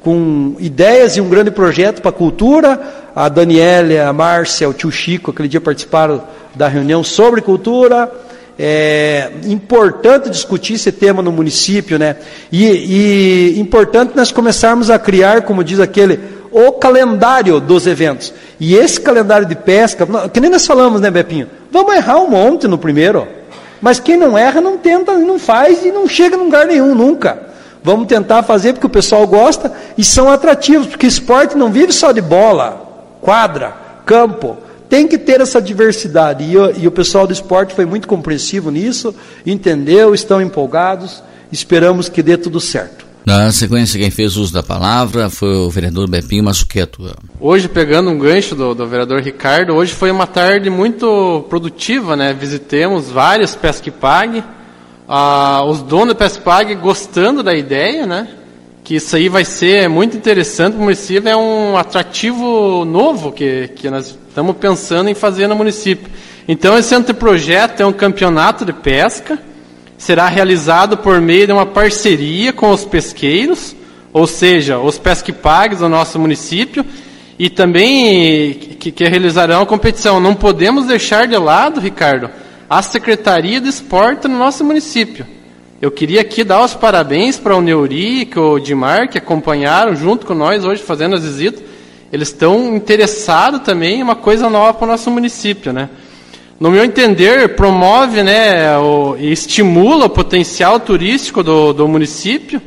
com 0.00 0.56
ideias 0.58 1.16
e 1.16 1.20
um 1.20 1.28
grande 1.28 1.50
projeto 1.50 2.00
para 2.00 2.10
a 2.10 2.12
cultura. 2.12 2.80
A 3.14 3.28
Daniela, 3.28 4.08
a 4.08 4.12
Márcia, 4.12 4.68
o 4.68 4.72
tio 4.72 4.90
Chico, 4.90 5.30
aquele 5.30 5.48
dia 5.48 5.60
participaram 5.60 6.22
da 6.54 6.68
reunião 6.68 7.02
sobre 7.02 7.40
cultura. 7.40 8.10
É 8.58 9.30
importante 9.44 10.30
discutir 10.30 10.74
esse 10.74 10.90
tema 10.90 11.22
no 11.22 11.30
município, 11.30 11.98
né? 11.98 12.16
E, 12.50 12.66
e 12.66 13.60
importante 13.60 14.16
nós 14.16 14.32
começarmos 14.32 14.90
a 14.90 14.98
criar, 14.98 15.42
como 15.42 15.62
diz 15.62 15.78
aquele, 15.78 16.18
o 16.50 16.72
calendário 16.72 17.60
dos 17.60 17.86
eventos. 17.86 18.32
E 18.58 18.74
esse 18.74 19.00
calendário 19.00 19.46
de 19.46 19.54
pesca, 19.54 20.06
que 20.32 20.40
nem 20.40 20.50
nós 20.50 20.66
falamos, 20.66 21.00
né, 21.00 21.10
Bepinho? 21.10 21.46
Vamos 21.70 21.94
errar 21.94 22.18
um 22.18 22.30
monte 22.30 22.66
no 22.66 22.78
primeiro. 22.78 23.37
Mas 23.80 24.00
quem 24.00 24.16
não 24.16 24.36
erra 24.36 24.60
não 24.60 24.76
tenta, 24.76 25.16
não 25.16 25.38
faz 25.38 25.84
e 25.84 25.92
não 25.92 26.08
chega 26.08 26.36
em 26.36 26.40
lugar 26.40 26.66
nenhum 26.66 26.94
nunca. 26.94 27.48
Vamos 27.82 28.06
tentar 28.06 28.42
fazer 28.42 28.72
porque 28.72 28.86
o 28.86 28.90
pessoal 28.90 29.26
gosta 29.26 29.72
e 29.96 30.04
são 30.04 30.28
atrativos, 30.28 30.86
porque 30.86 31.06
esporte 31.06 31.56
não 31.56 31.70
vive 31.70 31.92
só 31.92 32.12
de 32.12 32.20
bola, 32.20 33.16
quadra, 33.20 33.72
campo. 34.04 34.56
Tem 34.88 35.06
que 35.06 35.18
ter 35.18 35.40
essa 35.40 35.60
diversidade. 35.60 36.44
E, 36.44 36.82
e 36.82 36.86
o 36.86 36.90
pessoal 36.90 37.26
do 37.26 37.32
esporte 37.32 37.74
foi 37.74 37.84
muito 37.84 38.08
compreensivo 38.08 38.70
nisso, 38.70 39.14
entendeu, 39.46 40.14
estão 40.14 40.40
empolgados. 40.40 41.22
Esperamos 41.50 42.08
que 42.08 42.22
dê 42.22 42.36
tudo 42.36 42.60
certo. 42.60 43.07
Na 43.24 43.52
sequência, 43.52 44.00
quem 44.00 44.10
fez 44.10 44.36
uso 44.36 44.52
da 44.52 44.62
palavra 44.62 45.28
foi 45.28 45.54
o 45.54 45.68
vereador 45.68 46.08
Bepinho 46.08 46.44
Massuqueto. 46.44 47.14
Hoje, 47.38 47.68
pegando 47.68 48.10
um 48.10 48.18
gancho 48.18 48.54
do, 48.54 48.74
do, 48.74 48.86
vereador 48.86 49.20
Ricardo, 49.20 49.74
hoje 49.74 49.92
foi 49.92 50.10
uma 50.10 50.26
tarde 50.26 50.70
muito 50.70 51.44
produtiva, 51.48 52.16
né? 52.16 52.32
Visitemos 52.32 53.10
vários 53.10 53.54
Pesquipag, 53.54 54.42
ah, 55.06 55.62
os 55.66 55.82
donos 55.82 56.08
do 56.08 56.16
Pesquipag 56.16 56.74
gostando 56.76 57.42
da 57.42 57.54
ideia, 57.54 58.06
né? 58.06 58.28
Que 58.82 58.96
isso 58.96 59.14
aí 59.14 59.28
vai 59.28 59.44
ser 59.44 59.88
muito 59.88 60.16
interessante 60.16 60.72
para 60.72 60.80
o 60.80 60.84
município, 60.84 61.28
é 61.28 61.36
um 61.36 61.76
atrativo 61.76 62.84
novo 62.86 63.30
que, 63.30 63.68
que 63.76 63.90
nós 63.90 64.16
estamos 64.28 64.56
pensando 64.56 65.10
em 65.10 65.14
fazer 65.14 65.46
no 65.46 65.54
município. 65.54 66.10
Então, 66.48 66.78
esse 66.78 66.94
anteprojeto 66.94 67.82
é 67.82 67.86
um 67.86 67.92
campeonato 67.92 68.64
de 68.64 68.72
pesca, 68.72 69.38
será 69.98 70.28
realizado 70.28 70.96
por 70.96 71.20
meio 71.20 71.46
de 71.48 71.52
uma 71.52 71.66
parceria 71.66 72.52
com 72.52 72.70
os 72.70 72.84
pesqueiros, 72.84 73.74
ou 74.12 74.26
seja, 74.26 74.78
os 74.78 74.96
pesquipags 74.96 75.80
do 75.80 75.88
nosso 75.88 76.18
município, 76.18 76.86
e 77.38 77.50
também 77.50 78.54
que, 78.54 78.90
que 78.90 79.04
realizarão 79.04 79.62
a 79.62 79.66
competição. 79.66 80.20
Não 80.20 80.34
podemos 80.34 80.86
deixar 80.86 81.26
de 81.26 81.36
lado, 81.36 81.80
Ricardo, 81.80 82.30
a 82.70 82.80
Secretaria 82.80 83.60
de 83.60 83.68
Esporte 83.68 84.28
no 84.28 84.38
nosso 84.38 84.64
município. 84.64 85.26
Eu 85.80 85.90
queria 85.90 86.20
aqui 86.20 86.42
dar 86.42 86.64
os 86.64 86.74
parabéns 86.74 87.38
para 87.38 87.54
o 87.54 87.60
Neuri 87.60 88.28
e 88.34 88.38
o 88.38 88.58
Dimar, 88.58 89.08
que 89.08 89.18
acompanharam 89.18 89.94
junto 89.94 90.26
com 90.26 90.34
nós 90.34 90.64
hoje 90.64 90.82
fazendo 90.82 91.14
as 91.14 91.22
visitas. 91.22 91.62
Eles 92.12 92.28
estão 92.28 92.74
interessados 92.74 93.60
também 93.60 94.00
em 94.00 94.02
uma 94.02 94.16
coisa 94.16 94.48
nova 94.48 94.74
para 94.74 94.86
o 94.86 94.90
nosso 94.90 95.10
município, 95.10 95.72
né? 95.72 95.88
No 96.58 96.70
meu 96.70 96.84
entender, 96.84 97.54
promove 97.54 98.22
né, 98.22 98.76
o, 98.78 99.16
e 99.18 99.30
estimula 99.30 100.06
o 100.06 100.10
potencial 100.10 100.80
turístico 100.80 101.42
do, 101.42 101.72
do 101.72 101.86
município. 101.86 102.60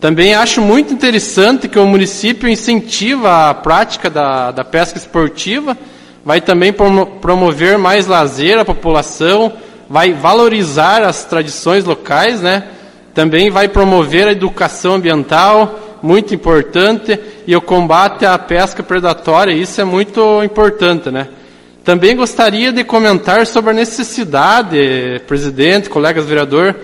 Também 0.00 0.34
acho 0.34 0.60
muito 0.60 0.92
interessante 0.92 1.68
que 1.68 1.78
o 1.78 1.86
município 1.86 2.48
incentiva 2.48 3.50
a 3.50 3.54
prática 3.54 4.10
da, 4.10 4.50
da 4.50 4.64
pesca 4.64 4.98
esportiva, 4.98 5.76
vai 6.24 6.40
também 6.40 6.72
promover 6.72 7.78
mais 7.78 8.08
lazer 8.08 8.58
à 8.58 8.64
população, 8.64 9.52
vai 9.88 10.12
valorizar 10.12 11.02
as 11.02 11.24
tradições 11.24 11.84
locais, 11.84 12.40
né? 12.40 12.64
também 13.16 13.48
vai 13.48 13.66
promover 13.66 14.28
a 14.28 14.32
educação 14.32 14.96
ambiental, 14.96 15.98
muito 16.02 16.34
importante, 16.34 17.18
e 17.46 17.56
o 17.56 17.62
combate 17.62 18.26
à 18.26 18.36
pesca 18.38 18.82
predatória, 18.82 19.52
isso 19.52 19.80
é 19.80 19.84
muito 19.84 20.42
importante, 20.44 21.10
né? 21.10 21.26
Também 21.86 22.16
gostaria 22.16 22.72
de 22.72 22.82
comentar 22.82 23.46
sobre 23.46 23.70
a 23.70 23.72
necessidade, 23.72 25.22
presidente, 25.24 25.88
colegas 25.88 26.26
vereador, 26.26 26.74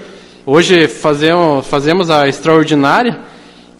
hoje 0.46 0.86
fazemos, 0.86 1.66
fazemos 1.66 2.08
a 2.08 2.28
extraordinária, 2.28 3.18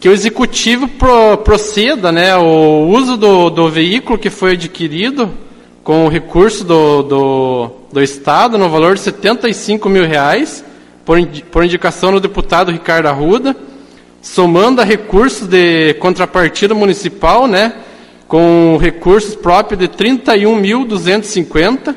que 0.01 0.09
o 0.09 0.11
executivo 0.11 0.85
pro, 0.85 1.37
proceda, 1.37 2.11
né, 2.11 2.35
o 2.35 2.89
uso 2.89 3.15
do, 3.15 3.49
do 3.49 3.69
veículo 3.69 4.19
que 4.19 4.29
foi 4.29 4.51
adquirido 4.51 5.31
com 5.81 6.05
o 6.05 6.09
recurso 6.09 6.65
do, 6.65 7.03
do, 7.03 7.71
do 7.93 8.03
Estado 8.03 8.57
no 8.57 8.67
valor 8.67 8.95
de 8.95 8.99
75 8.99 9.87
mil 9.87 10.05
reais, 10.05 10.61
por, 11.05 11.25
por 11.49 11.63
indicação 11.63 12.11
do 12.11 12.19
deputado 12.19 12.69
Ricardo 12.69 13.05
Arruda, 13.05 13.55
somando 14.21 14.81
a 14.81 14.83
recursos 14.83 15.47
de 15.47 15.93
contrapartida 16.01 16.75
municipal, 16.75 17.47
né, 17.47 17.75
com 18.27 18.77
recursos 18.79 19.35
próprios 19.35 19.79
de 19.79 19.87
31.250 19.87 21.95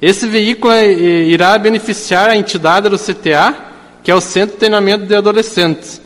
Esse 0.00 0.26
veículo 0.26 0.72
é, 0.72 0.92
irá 0.92 1.56
beneficiar 1.58 2.28
a 2.28 2.36
entidade 2.36 2.88
do 2.88 2.98
CTA, 2.98 3.54
que 4.02 4.10
é 4.10 4.14
o 4.14 4.20
Centro 4.20 4.54
de 4.54 4.58
Treinamento 4.58 5.06
de 5.06 5.14
Adolescentes. 5.14 6.00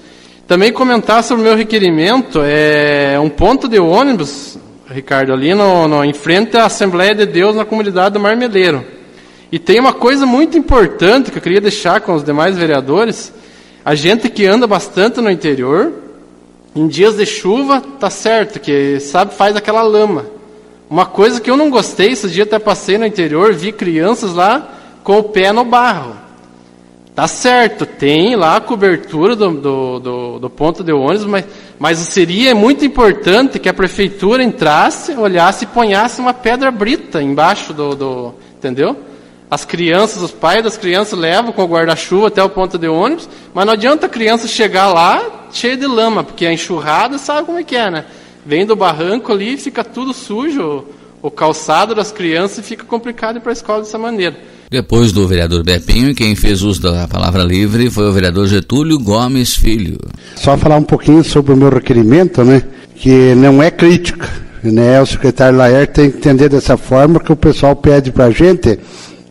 Também 0.47 0.73
comentar 0.73 1.23
sobre 1.23 1.43
o 1.43 1.47
meu 1.47 1.57
requerimento, 1.57 2.41
é 2.43 3.19
um 3.21 3.29
ponto 3.29 3.69
de 3.69 3.79
ônibus, 3.79 4.59
Ricardo, 4.89 5.33
ali 5.33 5.55
no, 5.55 5.87
no, 5.87 6.05
em 6.05 6.13
frente 6.13 6.57
à 6.57 6.67
Assembleia 6.67 7.15
de 7.15 7.27
Deus 7.27 7.55
na 7.55 7.65
comunidade 7.65 8.15
do 8.15 8.21
Marmeleiro. 8.21 8.85
E 9.53 9.59
tem 9.59 9.79
uma 9.79 9.93
coisa 9.93 10.25
muito 10.25 10.57
importante 10.57 11.31
que 11.31 11.39
eu 11.39 11.43
queria 11.43 11.61
deixar 11.61 12.01
com 12.01 12.15
os 12.15 12.25
demais 12.25 12.57
vereadores, 12.57 13.33
a 13.85 13.95
gente 13.95 14.29
que 14.29 14.47
anda 14.47 14.67
bastante 14.67 15.21
no 15.21 15.31
interior, 15.31 15.93
em 16.75 16.87
dias 16.87 17.17
de 17.17 17.27
chuva, 17.27 17.83
tá 17.99 18.09
certo, 18.11 18.61
que 18.61 19.01
sabe, 19.01 19.35
faz 19.35 19.57
aquela 19.57 19.83
lama. 19.83 20.27
Uma 20.89 21.07
coisa 21.07 21.41
que 21.41 21.51
eu 21.51 21.57
não 21.57 21.71
gostei, 21.71 22.11
esse 22.13 22.29
dia 22.29 22.45
até 22.45 22.59
passei 22.59 22.99
no 22.99 23.07
interior, 23.07 23.53
vi 23.53 23.73
crianças 23.73 24.35
lá 24.35 24.69
com 25.03 25.19
o 25.19 25.23
pé 25.25 25.53
no 25.53 25.65
barro. 25.65 26.17
Tá 27.15 27.27
certo, 27.27 27.85
tem 27.85 28.37
lá 28.37 28.57
a 28.57 28.61
cobertura 28.61 29.35
do, 29.35 29.51
do, 29.51 29.99
do, 29.99 30.39
do 30.39 30.51
ponto 30.51 30.83
de 30.83 30.93
ônibus, 30.93 31.27
mas, 31.27 31.45
mas 31.79 31.99
seria 31.99 32.55
muito 32.55 32.85
importante 32.85 33.59
que 33.59 33.69
a 33.69 33.75
prefeitura 33.75 34.43
entrasse, 34.43 35.13
olhasse 35.13 35.65
e 35.65 35.69
ponhasse 35.69 36.21
uma 36.21 36.33
pedra 36.33 36.71
brita 36.71 37.21
embaixo 37.23 37.73
do, 37.75 37.95
do 37.95 38.35
entendeu? 38.57 38.97
As 39.51 39.65
crianças, 39.65 40.23
os 40.23 40.31
pais 40.31 40.63
das 40.63 40.77
crianças 40.77 41.19
levam 41.19 41.53
com 41.53 41.63
o 41.63 41.69
guarda-chuva 41.69 42.29
até 42.29 42.43
o 42.43 42.49
ponto 42.49 42.79
de 42.79 42.87
ônibus, 42.87 43.29
mas 43.53 43.67
não 43.67 43.73
adianta 43.73 44.07
a 44.07 44.09
criança 44.09 44.47
chegar 44.47 44.93
lá 44.93 45.49
cheia 45.53 45.77
de 45.77 45.87
lama, 45.87 46.23
porque 46.23 46.47
a 46.47 46.53
enxurrada 46.53 47.19
sabe 47.19 47.47
como 47.47 47.59
é 47.59 47.65
que 47.65 47.75
é, 47.75 47.91
né? 47.91 48.05
vem 48.45 48.67
do 48.67 48.77
barranco 48.77 49.33
ali, 49.33 49.57
fica 49.57 49.85
tudo 49.85 50.13
sujo, 50.13 50.85
o 51.23 51.31
calçado 51.31 51.95
das 51.95 52.11
crianças 52.11 52.67
fica 52.67 52.85
complicado 52.85 53.37
ir 53.37 53.41
para 53.41 53.53
a 53.53 53.55
escola 53.55 53.81
dessa 53.83 53.99
maneira. 53.99 54.37
Depois 54.71 55.13
do 55.13 55.27
vereador 55.27 55.65
Bepinho, 55.65 56.15
quem 56.15 56.37
fez 56.37 56.63
uso 56.63 56.81
da 56.81 57.09
palavra 57.09 57.43
livre 57.43 57.91
foi 57.91 58.09
o 58.09 58.13
vereador 58.13 58.47
Getúlio 58.47 58.99
Gomes 58.99 59.55
Filho. 59.55 59.99
Só 60.37 60.57
falar 60.57 60.77
um 60.77 60.85
pouquinho 60.85 61.25
sobre 61.25 61.53
o 61.53 61.57
meu 61.57 61.71
requerimento, 61.71 62.45
né? 62.45 62.63
Que 62.95 63.35
não 63.35 63.61
é 63.61 63.71
crítica, 63.71 64.31
né? 64.63 65.03
O 65.03 65.07
secretário 65.07 65.59
Laer 65.59 65.89
tem 65.89 66.11
que 66.11 66.19
entender 66.19 66.49
dessa 66.49 66.77
forma 66.77 67.19
que 67.19 67.33
o 67.33 67.37
pessoal 67.37 67.75
pede 67.75 68.13
para 68.13 68.27
a 68.27 68.31
gente 68.31 68.79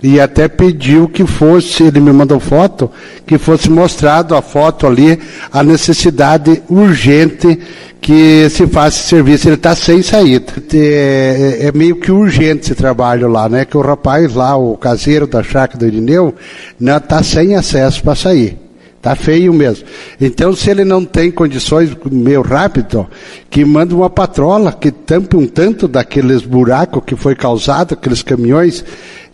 e 0.01 0.19
até 0.19 0.47
pediu 0.47 1.09
que 1.09 1.25
fosse, 1.25 1.83
ele 1.83 1.99
me 1.99 2.11
mandou 2.11 2.39
foto, 2.39 2.89
que 3.25 3.37
fosse 3.37 3.69
mostrado 3.69 4.33
a 4.33 4.41
foto 4.41 4.87
ali, 4.87 5.19
a 5.51 5.61
necessidade 5.61 6.63
urgente 6.69 7.59
que 8.01 8.49
se 8.49 8.65
faça 8.65 9.03
serviço, 9.03 9.49
ele 9.49 9.55
está 9.55 9.75
sem 9.75 10.01
saída. 10.01 10.53
É, 10.73 11.59
é, 11.63 11.71
meio 11.73 11.97
que 11.97 12.11
urgente 12.11 12.61
esse 12.61 12.75
trabalho 12.75 13.27
lá, 13.27 13.49
né? 13.49 13.65
Que 13.65 13.77
o 13.77 13.81
rapaz 13.81 14.33
lá, 14.33 14.55
o 14.55 14.77
caseiro 14.77 15.27
da 15.27 15.43
chácara 15.43 15.77
do 15.79 15.85
Irineu, 15.85 16.33
está 16.79 17.21
sem 17.21 17.55
acesso 17.55 18.01
para 18.01 18.15
sair. 18.15 18.57
Tá 19.01 19.15
feio 19.15 19.53
mesmo. 19.53 19.85
Então, 20.19 20.53
se 20.53 20.69
ele 20.69 20.83
não 20.83 21.05
tem 21.05 21.31
condições, 21.31 21.95
meio 22.11 22.41
rápido, 22.41 23.07
que 23.49 23.63
manda 23.63 23.95
uma 23.95 24.09
patrola 24.09 24.73
que 24.73 24.91
tampe 24.91 25.37
um 25.37 25.47
tanto 25.47 25.87
daqueles 25.87 26.41
buracos 26.41 27.03
que 27.05 27.15
foi 27.15 27.33
causado, 27.33 27.93
aqueles 27.93 28.21
caminhões, 28.21 28.83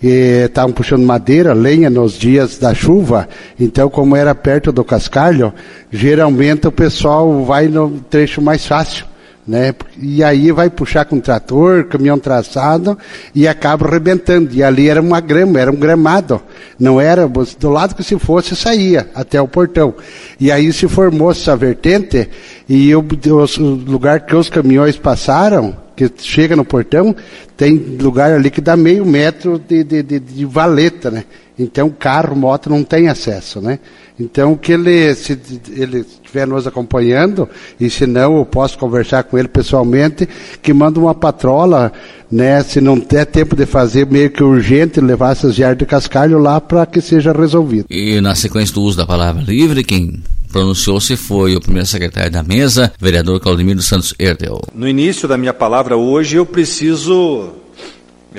estavam 0.01 0.71
puxando 0.71 1.03
madeira, 1.03 1.53
lenha 1.53 1.89
nos 1.89 2.13
dias 2.13 2.57
da 2.57 2.73
chuva. 2.73 3.27
Então, 3.59 3.89
como 3.89 4.15
era 4.15 4.35
perto 4.35 4.71
do 4.71 4.83
cascalho, 4.83 5.53
geralmente 5.91 6.67
o 6.67 6.71
pessoal 6.71 7.43
vai 7.43 7.67
no 7.67 7.91
trecho 8.09 8.41
mais 8.41 8.65
fácil 8.65 9.05
né? 9.47 9.73
E 10.01 10.23
aí 10.23 10.51
vai 10.51 10.69
puxar 10.69 11.05
com 11.05 11.19
trator, 11.19 11.85
caminhão 11.85 12.17
traçado 12.17 12.97
e 13.33 13.47
acaba 13.47 13.87
arrebentando. 13.87 14.53
E 14.53 14.63
ali 14.63 14.89
era 14.89 15.01
uma 15.01 15.19
grama, 15.19 15.59
era 15.59 15.71
um 15.71 15.75
gramado. 15.75 16.41
Não 16.79 16.99
era 16.99 17.27
do 17.27 17.69
lado 17.69 17.95
que 17.95 18.03
se 18.03 18.17
fosse 18.17 18.55
saía 18.55 19.09
até 19.13 19.39
o 19.39 19.47
portão. 19.47 19.93
E 20.39 20.51
aí 20.51 20.73
se 20.73 20.87
formou 20.87 21.31
essa 21.31 21.55
vertente 21.55 22.27
e 22.67 22.93
o, 22.95 22.99
o 22.99 23.61
lugar 23.63 24.21
que 24.21 24.35
os 24.35 24.49
caminhões 24.49 24.97
passaram, 24.97 25.77
que 25.95 26.11
chega 26.17 26.55
no 26.55 26.65
portão, 26.65 27.15
tem 27.55 27.75
lugar 27.75 28.31
ali 28.31 28.49
que 28.49 28.59
dá 28.59 28.75
meio 28.75 29.05
metro 29.05 29.59
de, 29.59 29.83
de, 29.83 30.03
de, 30.03 30.19
de 30.19 30.45
valeta, 30.45 31.11
né? 31.11 31.23
Então 31.57 31.89
carro, 31.89 32.35
moto 32.35 32.69
não 32.69 32.83
tem 32.83 33.07
acesso, 33.07 33.61
né? 33.61 33.79
Então 34.19 34.55
que 34.55 34.71
ele, 34.71 35.13
se 35.15 35.39
ele 35.69 35.99
estiver 35.99 36.45
nos 36.47 36.67
acompanhando, 36.67 37.47
e 37.79 37.89
se 37.89 38.05
não, 38.05 38.37
eu 38.37 38.45
posso 38.45 38.77
conversar 38.77 39.23
com 39.23 39.37
ele 39.37 39.47
pessoalmente, 39.47 40.27
que 40.61 40.73
manda 40.73 40.99
uma 40.99 41.15
patrola, 41.15 41.91
né? 42.31 42.61
Se 42.63 42.81
não 42.81 42.97
der 42.97 43.25
tempo 43.25 43.55
de 43.55 43.65
fazer 43.65 44.05
meio 44.05 44.29
que 44.29 44.43
urgente, 44.43 44.99
levar 44.99 45.31
essas 45.31 45.55
jardas 45.55 45.79
de 45.79 45.85
cascalho 45.85 46.39
lá 46.39 46.59
para 46.59 46.85
que 46.85 46.99
seja 46.99 47.31
resolvido. 47.31 47.85
E 47.89 48.19
na 48.19 48.35
sequência 48.35 48.75
do 48.75 48.81
uso 48.81 48.97
da 48.97 49.05
palavra 49.05 49.41
livre, 49.41 49.83
quem 49.83 50.21
pronunciou-se 50.51 51.17
foi 51.17 51.55
o 51.55 51.61
primeiro 51.61 51.87
secretário 51.87 52.31
da 52.31 52.43
mesa, 52.43 52.93
vereador 52.99 53.39
Claudemiro 53.39 53.81
Santos 53.81 54.13
Erdel. 54.19 54.61
No 54.73 54.87
início 54.87 55.27
da 55.27 55.37
minha 55.37 55.53
palavra 55.53 55.97
hoje, 55.97 56.37
eu 56.37 56.45
preciso 56.45 57.49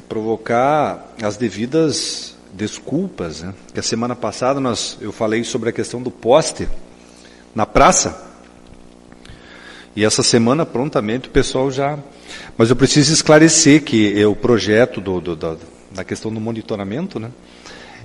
provocar 0.08 1.14
as 1.22 1.36
devidas 1.36 2.35
desculpas. 2.56 3.42
Né? 3.42 3.54
Que 3.72 3.80
a 3.80 3.82
semana 3.82 4.16
passada 4.16 4.58
nós, 4.58 4.96
eu 5.00 5.12
falei 5.12 5.44
sobre 5.44 5.68
a 5.68 5.72
questão 5.72 6.02
do 6.02 6.10
poste 6.10 6.68
na 7.54 7.66
praça. 7.66 8.24
E 9.94 10.04
essa 10.04 10.22
semana, 10.22 10.66
prontamente, 10.66 11.28
o 11.28 11.30
pessoal 11.30 11.70
já. 11.70 11.98
Mas 12.56 12.70
eu 12.70 12.76
preciso 12.76 13.12
esclarecer 13.12 13.82
que 13.82 14.20
é 14.20 14.26
o 14.26 14.34
projeto 14.34 15.00
do, 15.00 15.20
do, 15.20 15.36
da, 15.36 15.56
da 15.94 16.04
questão 16.04 16.32
do 16.32 16.40
monitoramento, 16.40 17.18
né? 17.18 17.30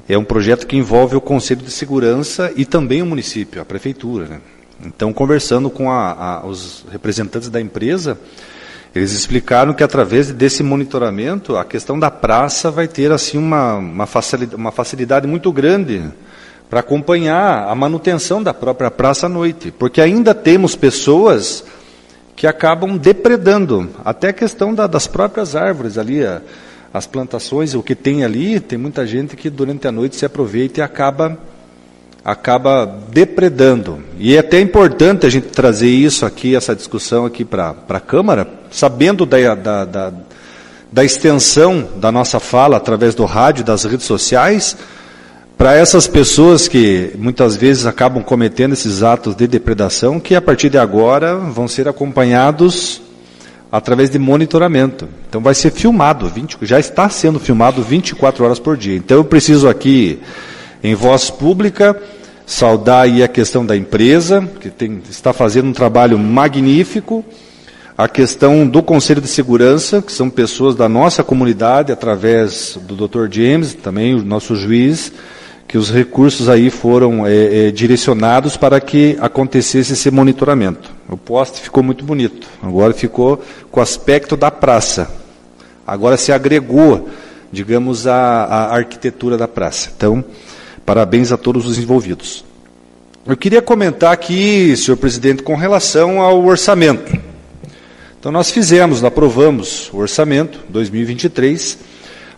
É 0.07 0.17
um 0.17 0.23
projeto 0.23 0.65
que 0.65 0.75
envolve 0.75 1.15
o 1.15 1.21
Conselho 1.21 1.61
de 1.61 1.71
Segurança 1.71 2.51
e 2.55 2.65
também 2.65 3.01
o 3.01 3.05
município, 3.05 3.61
a 3.61 3.65
prefeitura. 3.65 4.25
Né? 4.25 4.41
Então, 4.85 5.13
conversando 5.13 5.69
com 5.69 5.91
a, 5.91 6.11
a, 6.11 6.45
os 6.45 6.85
representantes 6.91 7.49
da 7.49 7.61
empresa, 7.61 8.19
eles 8.93 9.13
explicaram 9.13 9.73
que 9.73 9.83
através 9.83 10.31
desse 10.31 10.61
monitoramento, 10.61 11.55
a 11.55 11.63
questão 11.63 11.97
da 11.97 12.11
praça 12.11 12.69
vai 12.69 12.87
ter 12.87 13.11
assim 13.11 13.37
uma, 13.37 13.75
uma, 13.75 14.05
facilidade, 14.05 14.55
uma 14.55 14.71
facilidade 14.71 15.27
muito 15.27 15.51
grande 15.51 16.03
para 16.69 16.81
acompanhar 16.81 17.69
a 17.69 17.75
manutenção 17.75 18.43
da 18.43 18.53
própria 18.53 18.91
praça 18.91 19.27
à 19.27 19.29
noite, 19.29 19.71
porque 19.71 20.01
ainda 20.01 20.33
temos 20.33 20.75
pessoas 20.75 21.63
que 22.35 22.47
acabam 22.47 22.97
depredando 22.97 23.89
até 24.03 24.29
a 24.29 24.33
questão 24.33 24.73
da, 24.73 24.87
das 24.87 25.07
próprias 25.07 25.55
árvores 25.55 25.97
ali, 25.97 26.25
a, 26.25 26.41
as 26.93 27.07
plantações, 27.07 27.73
o 27.73 27.83
que 27.83 27.95
tem 27.95 28.25
ali, 28.25 28.59
tem 28.59 28.77
muita 28.77 29.07
gente 29.07 29.37
que 29.37 29.49
durante 29.49 29.87
a 29.87 29.91
noite 29.91 30.17
se 30.17 30.25
aproveita 30.25 30.81
e 30.81 30.83
acaba 30.83 31.37
acaba 32.23 32.85
depredando. 33.09 33.99
E 34.17 34.35
é 34.35 34.39
até 34.39 34.59
importante 34.59 35.25
a 35.25 35.29
gente 35.29 35.47
trazer 35.47 35.89
isso 35.89 36.25
aqui, 36.25 36.55
essa 36.55 36.75
discussão 36.75 37.25
aqui 37.25 37.43
para 37.43 37.75
a 37.89 37.99
Câmara, 37.99 38.47
sabendo 38.69 39.25
da, 39.25 39.55
da, 39.55 39.85
da, 39.85 40.13
da 40.91 41.03
extensão 41.03 41.89
da 41.95 42.11
nossa 42.11 42.39
fala 42.39 42.77
através 42.77 43.15
do 43.15 43.25
rádio, 43.25 43.63
das 43.63 43.83
redes 43.83 44.05
sociais, 44.05 44.77
para 45.57 45.75
essas 45.75 46.07
pessoas 46.07 46.67
que 46.67 47.11
muitas 47.17 47.55
vezes 47.55 47.85
acabam 47.85 48.23
cometendo 48.23 48.73
esses 48.73 49.03
atos 49.03 49.35
de 49.35 49.47
depredação, 49.47 50.19
que 50.19 50.35
a 50.35 50.41
partir 50.41 50.69
de 50.69 50.77
agora 50.77 51.35
vão 51.35 51.67
ser 51.67 51.87
acompanhados 51.87 53.01
através 53.71 54.09
de 54.09 54.19
monitoramento. 54.19 55.07
Então 55.29 55.41
vai 55.41 55.53
ser 55.53 55.71
filmado, 55.71 56.27
20, 56.27 56.57
já 56.63 56.79
está 56.79 57.09
sendo 57.09 57.39
filmado 57.39 57.81
24 57.81 58.43
horas 58.43 58.59
por 58.59 58.75
dia. 58.75 58.95
Então 58.97 59.17
eu 59.17 59.23
preciso 59.23 59.69
aqui 59.69 60.19
em 60.83 60.95
voz 60.95 61.29
pública, 61.29 61.99
saudar 62.45 63.05
aí 63.05 63.23
a 63.23 63.27
questão 63.27 63.65
da 63.65 63.77
empresa, 63.77 64.47
que 64.59 64.69
tem, 64.69 65.01
está 65.09 65.31
fazendo 65.31 65.69
um 65.69 65.73
trabalho 65.73 66.17
magnífico, 66.17 67.23
a 67.97 68.07
questão 68.07 68.67
do 68.67 68.81
Conselho 68.81 69.21
de 69.21 69.27
Segurança, 69.27 70.01
que 70.01 70.11
são 70.11 70.29
pessoas 70.29 70.75
da 70.75 70.89
nossa 70.89 71.23
comunidade, 71.23 71.91
através 71.91 72.77
do 72.81 73.07
Dr. 73.07 73.27
James, 73.31 73.73
também 73.73 74.15
o 74.15 74.23
nosso 74.23 74.55
juiz, 74.55 75.11
que 75.67 75.77
os 75.77 75.89
recursos 75.89 76.49
aí 76.49 76.69
foram 76.69 77.25
é, 77.25 77.67
é, 77.67 77.71
direcionados 77.71 78.57
para 78.57 78.81
que 78.81 79.17
acontecesse 79.21 79.93
esse 79.93 80.11
monitoramento. 80.11 80.91
O 81.07 81.15
poste 81.15 81.61
ficou 81.61 81.81
muito 81.81 82.03
bonito, 82.03 82.47
agora 82.61 82.93
ficou 82.93 83.41
com 83.71 83.79
o 83.79 83.83
aspecto 83.83 84.35
da 84.35 84.51
praça. 84.51 85.09
Agora 85.85 86.17
se 86.17 86.31
agregou, 86.31 87.07
digamos, 87.51 88.07
a, 88.07 88.15
a 88.15 88.75
arquitetura 88.75 89.37
da 89.37 89.47
praça. 89.47 89.91
Então, 89.95 90.23
Parabéns 90.85 91.31
a 91.31 91.37
todos 91.37 91.65
os 91.65 91.77
envolvidos. 91.77 92.43
Eu 93.25 93.37
queria 93.37 93.61
comentar 93.61 94.11
aqui, 94.11 94.75
senhor 94.75 94.97
presidente, 94.97 95.43
com 95.43 95.55
relação 95.55 96.19
ao 96.19 96.43
orçamento. 96.43 97.17
Então, 98.19 98.31
nós 98.31 98.51
fizemos, 98.51 99.03
aprovamos 99.03 99.89
o 99.93 99.97
orçamento 99.97 100.59
2023, 100.69 101.77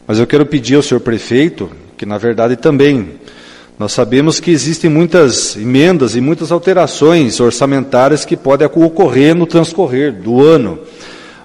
mas 0.05 0.19
eu 0.19 0.27
quero 0.27 0.45
pedir 0.45 0.75
ao 0.75 0.81
senhor 0.81 0.99
prefeito, 0.99 1.69
que 1.97 2.05
na 2.05 2.17
verdade 2.17 2.55
também, 2.55 3.11
nós 3.79 3.91
sabemos 3.91 4.39
que 4.39 4.51
existem 4.51 4.89
muitas 4.89 5.55
emendas 5.55 6.15
e 6.15 6.21
muitas 6.21 6.51
alterações 6.51 7.39
orçamentárias 7.39 8.23
que 8.23 8.37
podem 8.37 8.67
ocorrer 8.67 9.33
no 9.33 9.47
transcorrer 9.47 10.13
do 10.13 10.41
ano. 10.41 10.79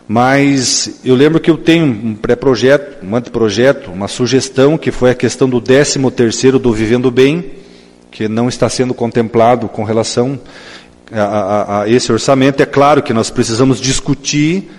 Mas 0.09 1.01
eu 1.05 1.15
lembro 1.15 1.39
que 1.39 1.51
eu 1.51 1.59
tenho 1.59 1.85
um 1.85 2.15
pré-projeto, 2.15 3.05
um 3.05 3.15
anteprojeto, 3.15 3.91
uma 3.91 4.09
sugestão, 4.09 4.79
que 4.79 4.91
foi 4.91 5.11
a 5.11 5.15
questão 5.15 5.47
do 5.47 5.61
13 5.61 5.99
terceiro 6.11 6.59
do 6.59 6.73
Vivendo 6.73 7.11
Bem, 7.11 7.45
que 8.11 8.27
não 8.27 8.49
está 8.49 8.71
sendo 8.71 8.95
contemplado 8.95 9.69
com 9.69 9.85
relação 9.85 10.41
a, 11.13 11.21
a, 11.21 11.83
a 11.83 11.89
esse 11.91 12.11
orçamento. 12.11 12.63
É 12.63 12.67
claro 12.67 13.03
que 13.03 13.13
nós 13.13 13.29
precisamos 13.29 13.79
discutir 13.79 14.71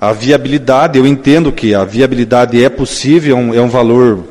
a 0.00 0.14
viabilidade. 0.14 0.98
Eu 0.98 1.06
entendo 1.06 1.52
que 1.52 1.74
a 1.74 1.84
viabilidade 1.84 2.64
é 2.64 2.70
possível, 2.70 3.36
é 3.36 3.38
um, 3.38 3.54
é 3.54 3.60
um 3.60 3.68
valor 3.68 4.24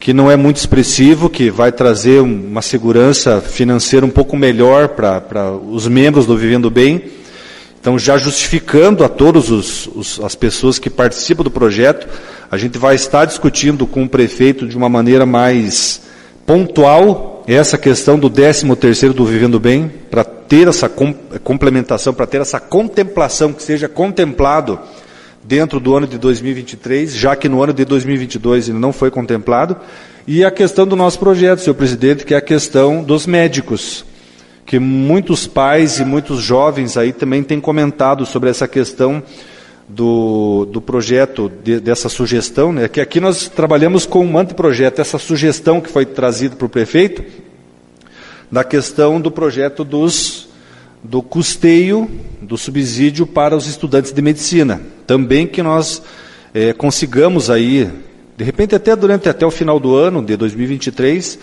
que 0.00 0.12
não 0.12 0.28
é 0.28 0.34
muito 0.34 0.56
expressivo, 0.56 1.30
que 1.30 1.50
vai 1.50 1.70
trazer 1.70 2.20
uma 2.20 2.62
segurança 2.62 3.40
financeira 3.40 4.04
um 4.04 4.10
pouco 4.10 4.36
melhor 4.36 4.88
para 4.88 5.52
os 5.52 5.86
membros 5.86 6.26
do 6.26 6.36
Vivendo 6.36 6.68
Bem 6.68 7.00
então, 7.84 7.98
já 7.98 8.16
justificando 8.16 9.04
a 9.04 9.10
todas 9.10 9.50
as 10.24 10.34
pessoas 10.34 10.78
que 10.78 10.88
participam 10.88 11.44
do 11.44 11.50
projeto, 11.50 12.08
a 12.50 12.56
gente 12.56 12.78
vai 12.78 12.94
estar 12.94 13.26
discutindo 13.26 13.86
com 13.86 14.04
o 14.04 14.08
prefeito 14.08 14.66
de 14.66 14.74
uma 14.74 14.88
maneira 14.88 15.26
mais 15.26 16.00
pontual 16.46 17.44
essa 17.46 17.76
questão 17.76 18.18
do 18.18 18.30
13º 18.30 19.12
do 19.12 19.26
Vivendo 19.26 19.60
Bem, 19.60 19.92
para 20.10 20.24
ter 20.24 20.66
essa 20.66 20.88
complementação, 20.88 22.14
para 22.14 22.26
ter 22.26 22.40
essa 22.40 22.58
contemplação, 22.58 23.52
que 23.52 23.62
seja 23.62 23.86
contemplado 23.86 24.80
dentro 25.42 25.78
do 25.78 25.94
ano 25.94 26.06
de 26.06 26.16
2023, 26.16 27.14
já 27.14 27.36
que 27.36 27.50
no 27.50 27.62
ano 27.62 27.74
de 27.74 27.84
2022 27.84 28.70
ele 28.70 28.78
não 28.78 28.94
foi 28.94 29.10
contemplado, 29.10 29.76
e 30.26 30.42
a 30.42 30.50
questão 30.50 30.86
do 30.86 30.96
nosso 30.96 31.18
projeto, 31.18 31.58
senhor 31.58 31.74
presidente, 31.74 32.24
que 32.24 32.32
é 32.32 32.38
a 32.38 32.40
questão 32.40 33.02
dos 33.02 33.26
médicos 33.26 34.06
que 34.66 34.78
muitos 34.78 35.46
pais 35.46 35.98
e 35.98 36.04
muitos 36.04 36.40
jovens 36.40 36.96
aí 36.96 37.12
também 37.12 37.42
têm 37.42 37.60
comentado 37.60 38.24
sobre 38.24 38.50
essa 38.50 38.66
questão 38.66 39.22
do, 39.88 40.66
do 40.70 40.80
projeto, 40.80 41.50
de, 41.62 41.78
dessa 41.78 42.08
sugestão, 42.08 42.72
né, 42.72 42.88
que 42.88 43.00
aqui 43.00 43.20
nós 43.20 43.48
trabalhamos 43.48 44.06
com 44.06 44.24
um 44.24 44.38
anteprojeto, 44.38 45.00
essa 45.00 45.18
sugestão 45.18 45.80
que 45.80 45.90
foi 45.90 46.06
trazida 46.06 46.56
para 46.56 46.66
o 46.66 46.70
prefeito, 46.70 47.22
da 48.50 48.64
questão 48.64 49.20
do 49.20 49.30
projeto 49.30 49.84
dos, 49.84 50.48
do 51.02 51.20
custeio 51.22 52.08
do 52.40 52.56
subsídio 52.56 53.26
para 53.26 53.56
os 53.56 53.66
estudantes 53.66 54.12
de 54.12 54.22
medicina. 54.22 54.80
Também 55.06 55.46
que 55.46 55.62
nós 55.62 56.02
é, 56.52 56.72
consigamos 56.72 57.50
aí, 57.50 57.90
de 58.36 58.44
repente 58.44 58.74
até 58.74 58.94
durante 58.94 59.28
até 59.28 59.44
o 59.44 59.50
final 59.50 59.80
do 59.80 59.94
ano 59.94 60.22
de 60.22 60.36
2023, 60.36 61.38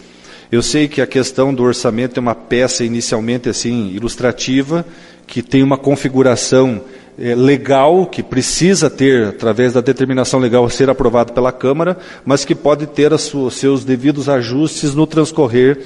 eu 0.51 0.62
sei 0.62 0.88
que 0.88 1.01
a 1.01 1.08
questão 1.08 1.53
do 1.53 1.63
orçamento 1.63 2.17
é 2.17 2.20
uma 2.20 2.36
peça 2.36 2.84
inicialmente 2.84 3.48
assim 3.48 3.91
ilustrativa, 3.93 4.86
que 5.25 5.41
tem 5.41 5.63
uma 5.63 5.77
configuração 5.77 6.81
é, 7.17 7.34
legal, 7.34 8.05
que 8.05 8.22
precisa 8.22 8.89
ter, 8.89 9.27
através 9.27 9.74
da 9.74 9.79
determinação 9.79 10.39
legal, 10.39 10.70
ser 10.70 10.89
aprovado 10.89 11.31
pela 11.31 11.53
Câmara, 11.53 11.98
mas 12.25 12.43
que 12.43 12.53
pode 12.53 12.86
ter 12.88 13.13
os 13.13 13.31
seus 13.53 13.86
devidos 13.86 14.27
ajustes 14.27 14.93
no 14.93 15.08
transcorrer 15.08 15.79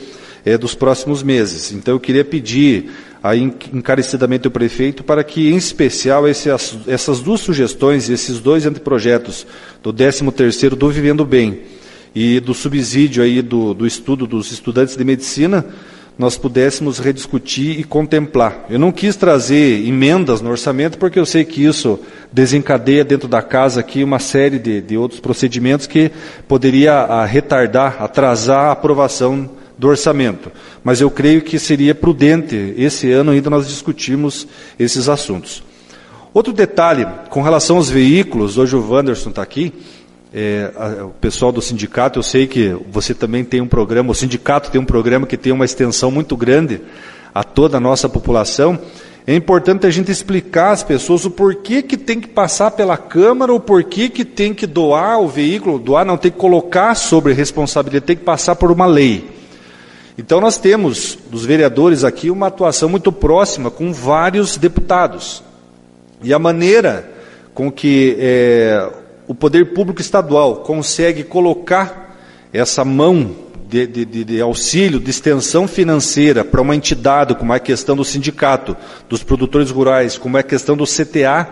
é, 0.43 0.57
dos 0.57 0.73
próximos 0.73 1.21
meses. 1.21 1.71
Então 1.71 1.93
eu 1.93 1.99
queria 1.99 2.25
pedir 2.25 2.89
aí 3.21 3.41
encarecidamente 3.71 4.47
ao 4.47 4.51
prefeito 4.51 5.03
para 5.03 5.23
que, 5.23 5.51
em 5.51 5.57
especial, 5.57 6.27
esse, 6.27 6.49
essas 6.87 7.19
duas 7.19 7.41
sugestões, 7.41 8.09
esses 8.09 8.39
dois 8.39 8.65
anteprojetos 8.65 9.45
do 9.83 9.93
13º 9.93 10.69
do 10.69 10.89
Vivendo 10.89 11.23
Bem, 11.23 11.61
e 12.15 12.39
do 12.39 12.53
subsídio 12.53 13.21
aí 13.21 13.41
do, 13.41 13.73
do 13.73 13.85
estudo 13.85 14.25
dos 14.25 14.51
estudantes 14.51 14.95
de 14.95 15.03
medicina, 15.03 15.65
nós 16.17 16.37
pudéssemos 16.37 16.97
rediscutir 16.97 17.77
e 17.77 17.83
contemplar. 17.83 18.65
Eu 18.69 18.79
não 18.79 18.91
quis 18.91 19.17
trazer 19.17 19.85
emendas 19.85 20.41
no 20.41 20.49
orçamento, 20.49 20.97
porque 20.97 21.19
eu 21.19 21.25
sei 21.25 21.43
que 21.43 21.65
isso 21.65 21.99
desencadeia 22.31 23.03
dentro 23.03 23.27
da 23.27 23.41
casa 23.41 23.81
aqui 23.81 24.01
uma 24.01 24.19
série 24.19 24.57
de, 24.57 24.79
de 24.79 24.97
outros 24.97 25.19
procedimentos 25.19 25.87
que 25.87 26.09
poderia 26.47 26.93
a, 26.93 27.23
ah, 27.23 27.25
retardar, 27.25 28.01
atrasar 28.01 28.69
a 28.69 28.71
aprovação 28.71 29.49
do 29.77 29.89
orçamento. 29.89 30.49
Mas 30.81 31.01
eu 31.01 31.11
creio 31.11 31.41
que 31.41 31.59
seria 31.59 31.93
prudente, 31.93 32.73
esse 32.77 33.11
ano 33.11 33.31
ainda 33.31 33.49
nós 33.49 33.67
discutirmos 33.67 34.47
esses 34.79 35.09
assuntos. 35.09 35.61
Outro 36.33 36.53
detalhe, 36.53 37.05
com 37.29 37.41
relação 37.41 37.77
aos 37.77 37.89
veículos, 37.89 38.57
hoje 38.57 38.75
o 38.75 38.89
Wanderson 38.89 39.29
está 39.29 39.41
aqui, 39.41 39.73
é, 40.37 40.69
a, 40.75 41.05
o 41.05 41.11
pessoal 41.11 41.49
do 41.49 41.61
sindicato, 41.61 42.19
eu 42.19 42.23
sei 42.23 42.45
que 42.45 42.75
você 42.91 43.13
também 43.13 43.45
tem 43.45 43.61
um 43.61 43.67
programa, 43.67 44.11
o 44.11 44.15
sindicato 44.15 44.69
tem 44.69 44.81
um 44.81 44.85
programa 44.85 45.25
que 45.25 45.37
tem 45.37 45.53
uma 45.53 45.63
extensão 45.63 46.11
muito 46.11 46.35
grande 46.35 46.81
a 47.33 47.41
toda 47.41 47.77
a 47.77 47.79
nossa 47.79 48.09
população. 48.09 48.77
É 49.25 49.33
importante 49.33 49.87
a 49.87 49.89
gente 49.89 50.11
explicar 50.11 50.71
às 50.71 50.83
pessoas 50.83 51.23
o 51.23 51.31
porquê 51.31 51.81
que 51.81 51.95
tem 51.95 52.19
que 52.19 52.27
passar 52.27 52.71
pela 52.71 52.97
Câmara, 52.97 53.53
o 53.53 53.61
porquê 53.61 54.09
que 54.09 54.25
tem 54.25 54.53
que 54.53 54.67
doar 54.67 55.21
o 55.21 55.27
veículo, 55.27 55.79
doar 55.79 56.05
não, 56.05 56.17
tem 56.17 56.29
que 56.29 56.37
colocar 56.37 56.95
sobre 56.95 57.31
responsabilidade, 57.31 58.05
tem 58.05 58.17
que 58.17 58.25
passar 58.25 58.57
por 58.57 58.69
uma 58.69 58.85
lei. 58.85 59.29
Então 60.17 60.41
nós 60.41 60.57
temos, 60.57 61.17
dos 61.31 61.45
vereadores 61.45 62.03
aqui, 62.03 62.29
uma 62.29 62.47
atuação 62.47 62.89
muito 62.89 63.09
próxima 63.09 63.71
com 63.71 63.93
vários 63.93 64.57
deputados. 64.57 65.41
E 66.21 66.33
a 66.33 66.39
maneira 66.39 67.09
com 67.53 67.71
que 67.71 68.17
é, 68.19 68.89
o 69.27 69.33
poder 69.33 69.73
público 69.73 70.01
estadual 70.01 70.57
consegue 70.57 71.23
colocar 71.23 72.17
essa 72.53 72.85
mão 72.85 73.35
de, 73.67 73.87
de, 73.87 74.23
de, 74.23 74.41
auxílio, 74.41 74.99
de 74.99 75.09
extensão 75.09 75.67
financeira 75.67 76.45
para 76.45 76.61
uma 76.61 76.75
entidade, 76.75 77.35
como 77.35 77.51
é 77.51 77.57
a 77.57 77.59
questão 77.59 77.95
do 77.95 78.05
sindicato, 78.05 78.77
dos 79.09 79.23
produtores 79.23 79.71
rurais, 79.71 80.17
como 80.17 80.37
é 80.37 80.41
a 80.41 80.43
questão 80.43 80.77
do 80.77 80.85
CTA, 80.85 81.49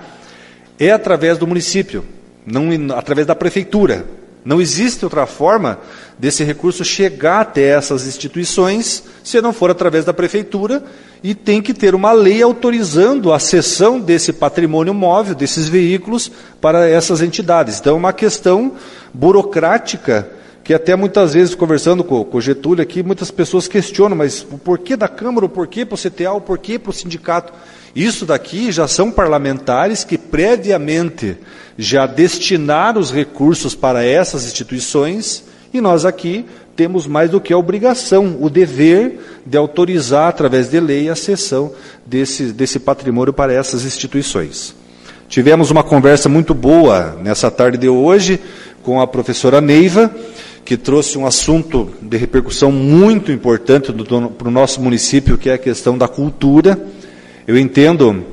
é 0.79 0.91
através 0.91 1.37
do 1.37 1.47
município, 1.47 2.05
não 2.45 2.69
através 2.95 3.25
da 3.25 3.35
prefeitura. 3.35 4.05
Não 4.45 4.59
existe 4.59 5.05
outra 5.05 5.25
forma 5.25 5.79
desse 6.19 6.43
recurso 6.43 6.83
chegar 6.83 7.41
até 7.41 7.69
essas 7.69 8.05
instituições 8.05 9.03
se 9.23 9.41
não 9.41 9.53
for 9.53 9.71
através 9.71 10.03
da 10.03 10.13
prefeitura 10.13 10.83
e 11.23 11.33
tem 11.33 11.61
que 11.61 11.73
ter 11.73 11.95
uma 11.95 12.11
lei 12.11 12.41
autorizando 12.41 13.31
a 13.31 13.39
cessão 13.39 13.99
desse 13.99 14.33
patrimônio 14.33 14.93
móvel, 14.93 15.33
desses 15.33 15.69
veículos, 15.69 16.29
para 16.59 16.89
essas 16.89 17.21
entidades. 17.21 17.79
Então, 17.79 17.93
é 17.93 17.97
uma 17.97 18.11
questão 18.11 18.73
burocrática 19.13 20.29
que 20.63 20.73
até 20.73 20.95
muitas 20.95 21.33
vezes, 21.33 21.55
conversando 21.55 22.03
com, 22.03 22.23
com 22.23 22.37
o 22.37 22.41
Getúlio 22.41 22.81
aqui, 22.81 23.03
muitas 23.03 23.31
pessoas 23.31 23.67
questionam, 23.67 24.17
mas 24.17 24.45
o 24.49 24.57
porquê 24.57 24.95
da 24.95 25.07
Câmara, 25.07 25.45
o 25.45 25.49
porquê 25.49 25.85
para 25.85 25.95
o 25.95 25.97
CTA, 25.97 26.31
o 26.33 26.41
porquê 26.41 26.79
para 26.79 26.89
o 26.89 26.93
sindicato? 26.93 27.53
Isso 27.95 28.25
daqui 28.25 28.71
já 28.71 28.87
são 28.87 29.11
parlamentares 29.11 30.03
que 30.03 30.17
previamente 30.17 31.37
já 31.77 32.05
destinaram 32.07 32.99
os 32.99 33.11
recursos 33.11 33.75
para 33.75 34.03
essas 34.03 34.45
instituições 34.45 35.43
e 35.73 35.79
nós 35.79 36.05
aqui 36.05 36.45
temos 36.75 37.05
mais 37.05 37.29
do 37.29 37.39
que 37.39 37.53
a 37.53 37.57
obrigação, 37.57 38.37
o 38.39 38.49
dever 38.49 39.19
de 39.45 39.57
autorizar, 39.57 40.29
através 40.29 40.69
de 40.69 40.79
lei, 40.79 41.07
a 41.09 41.15
cessão 41.15 41.71
desse, 42.05 42.45
desse 42.45 42.79
patrimônio 42.79 43.33
para 43.33 43.53
essas 43.53 43.85
instituições. 43.85 44.75
Tivemos 45.29 45.71
uma 45.71 45.83
conversa 45.83 46.27
muito 46.27 46.53
boa 46.53 47.17
nessa 47.21 47.49
tarde 47.49 47.77
de 47.77 47.89
hoje 47.89 48.39
com 48.81 48.99
a 48.99 49.07
professora 49.07 49.61
Neiva, 49.61 50.13
que 50.65 50.77
trouxe 50.77 51.17
um 51.17 51.25
assunto 51.25 51.91
de 52.01 52.17
repercussão 52.17 52.71
muito 52.71 53.31
importante 53.31 53.91
para 54.37 54.47
o 54.47 54.51
nosso 54.51 54.81
município, 54.81 55.37
que 55.37 55.49
é 55.49 55.53
a 55.53 55.57
questão 55.57 55.97
da 55.97 56.07
cultura. 56.07 56.79
Eu 57.45 57.57
entendo, 57.57 58.23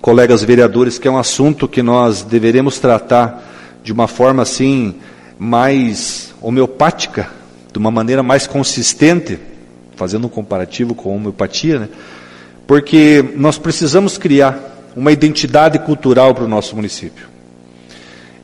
colegas 0.00 0.42
vereadores, 0.42 0.98
que 0.98 1.06
é 1.06 1.10
um 1.10 1.18
assunto 1.18 1.68
que 1.68 1.82
nós 1.82 2.22
deveremos 2.22 2.78
tratar 2.78 3.80
de 3.84 3.92
uma 3.92 4.08
forma 4.08 4.42
assim 4.42 4.94
mais 5.38 6.32
homeopática, 6.40 7.28
de 7.70 7.78
uma 7.78 7.90
maneira 7.90 8.22
mais 8.22 8.46
consistente, 8.46 9.38
fazendo 9.94 10.26
um 10.26 10.30
comparativo 10.30 10.94
com 10.94 11.10
a 11.10 11.16
homeopatia, 11.16 11.80
né? 11.80 11.88
porque 12.66 13.22
nós 13.36 13.58
precisamos 13.58 14.16
criar 14.16 14.58
uma 14.96 15.12
identidade 15.12 15.78
cultural 15.78 16.34
para 16.34 16.44
o 16.44 16.48
nosso 16.48 16.74
município. 16.74 17.28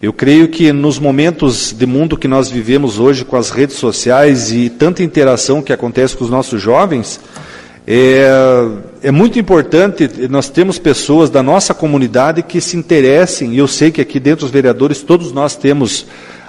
Eu 0.03 0.13
creio 0.13 0.49
que 0.49 0.75
nos 0.75 0.99
momentos 0.99 1.73
de 1.73 1.87
mundo 1.87 2.19
que 2.19 2.29
nós 2.29 2.51
vivemos 2.51 2.99
hoje, 2.99 3.25
com 3.25 3.37
as 3.37 3.49
redes 3.49 3.77
sociais 3.77 4.53
e 4.53 4.69
tanta 4.69 5.03
interação 5.03 5.63
que 5.63 5.73
acontece 5.73 6.15
com 6.15 6.23
os 6.23 6.31
nossos 6.31 6.61
jovens, 6.61 7.19
é, 7.87 8.29
é 9.07 9.11
muito 9.13 9.39
importante, 9.39 10.11
nós 10.29 10.49
temos 10.49 10.81
pessoas 10.81 11.31
da 11.31 11.41
nossa 11.41 11.73
comunidade 11.73 12.43
que 12.43 12.61
se 12.61 12.77
interessem, 12.77 13.55
e 13.55 13.59
eu 13.59 13.69
sei 13.69 13.93
que 13.93 14.01
aqui 14.01 14.19
dentro 14.19 14.41
dos 14.41 14.51
vereadores 14.51 15.01
todos 15.01 15.31
nós 15.31 15.55
temos 15.55 16.07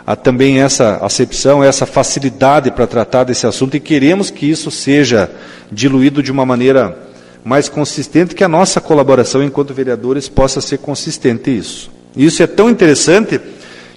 há 0.07 0.15
também 0.15 0.59
essa 0.59 0.97
acepção, 1.03 1.63
essa 1.63 1.85
facilidade 1.85 2.71
para 2.71 2.87
tratar 2.87 3.25
desse 3.25 3.45
assunto 3.45 3.77
e 3.77 3.79
queremos 3.79 4.31
que 4.31 4.49
isso 4.49 4.71
seja 4.71 5.29
diluído 5.71 6.23
de 6.23 6.31
uma 6.31 6.47
maneira 6.47 6.97
mais 7.45 7.69
consistente, 7.69 8.33
que 8.33 8.43
a 8.43 8.47
nossa 8.47 8.81
colaboração 8.81 9.43
enquanto 9.43 9.71
vereadores 9.71 10.27
possa 10.27 10.59
ser 10.59 10.79
consistente 10.79 11.55
isso. 11.55 11.91
E 12.15 12.25
isso 12.25 12.41
é 12.41 12.47
tão 12.47 12.71
interessante 12.71 13.39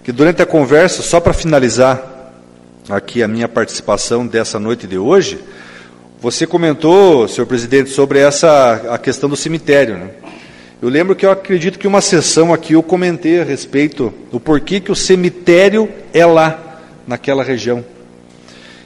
que 0.04 0.12
durante 0.12 0.42
a 0.42 0.46
conversa, 0.46 1.00
só 1.00 1.18
para 1.18 1.32
finalizar 1.32 2.34
aqui 2.90 3.22
a 3.22 3.28
minha 3.28 3.48
participação 3.48 4.26
dessa 4.26 4.60
noite 4.60 4.86
de 4.86 4.98
hoje, 4.98 5.38
você 6.20 6.46
comentou, 6.46 7.26
senhor 7.26 7.46
presidente, 7.46 7.88
sobre 7.88 8.18
essa 8.18 8.74
a 8.90 8.98
questão 8.98 9.28
do 9.28 9.36
cemitério. 9.36 9.96
Né? 9.96 10.10
Eu 10.82 10.90
lembro 10.90 11.16
que 11.16 11.24
eu 11.24 11.30
acredito 11.30 11.78
que 11.78 11.86
uma 11.86 12.02
sessão 12.02 12.52
aqui 12.52 12.74
eu 12.74 12.82
comentei 12.82 13.40
a 13.40 13.44
respeito 13.44 14.12
do 14.30 14.38
porquê 14.38 14.80
que 14.80 14.92
o 14.92 14.96
cemitério 14.96 15.88
é 16.12 16.26
lá, 16.26 16.82
naquela 17.06 17.42
região. 17.42 17.82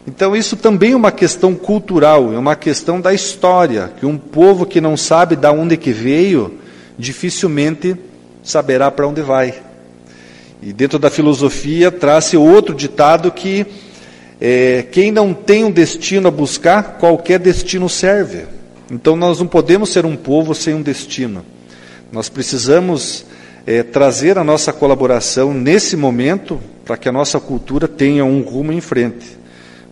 Então 0.07 0.37
isso 0.37 0.57
também 0.57 0.93
é 0.93 0.97
uma 0.97 1.11
questão 1.11 1.57
cultural, 1.57 2.33
é 2.33 2.39
uma 2.39 2.55
questão 2.55 3.01
da 3.01 3.13
história, 3.13 3.93
que 3.99 4.07
um 4.07 4.17
povo 4.17 4.65
que 4.65 4.81
não 4.81 4.97
sabe 4.97 5.35
de 5.35 5.49
onde 5.49 5.77
que 5.77 5.91
veio, 5.91 6.59
dificilmente 6.97 7.97
saberá 8.45 8.93
para 8.93 9.09
onde 9.09 9.23
vai. 9.23 9.55
E 10.63 10.73
dentro 10.73 11.01
da 11.01 11.11
filosofia 11.11 11.91
traz 11.91 12.33
outro 12.35 12.75
ditado 12.75 13.33
que 13.33 13.67
é, 14.41 14.83
quem 14.91 15.11
não 15.13 15.33
tem 15.33 15.65
um 15.65 15.71
destino 15.71 16.29
a 16.29 16.31
buscar, 16.31 16.99
qualquer 16.99 17.39
destino 17.39 17.89
serve. 17.89 18.45
Então 18.91 19.17
nós 19.17 19.39
não 19.39 19.47
podemos 19.47 19.91
ser 19.91 20.05
um 20.05 20.17
povo 20.17 20.55
sem 20.55 20.75
um 20.75 20.83
destino. 20.83 21.45
Nós 22.13 22.29
precisamos 22.29 23.25
é, 23.67 23.83
trazer 23.83 24.39
a 24.39 24.45
nossa 24.45 24.73
colaboração 24.73 25.55
nesse 25.55 25.97
momento 25.97 26.61
para 26.85 26.97
que 26.97 27.09
a 27.09 27.13
nossa 27.13 27.41
cultura 27.41 27.89
tenha 27.89 28.25
um 28.25 28.43
rumo 28.43 28.73
em 28.73 28.81
frente, 28.81 29.39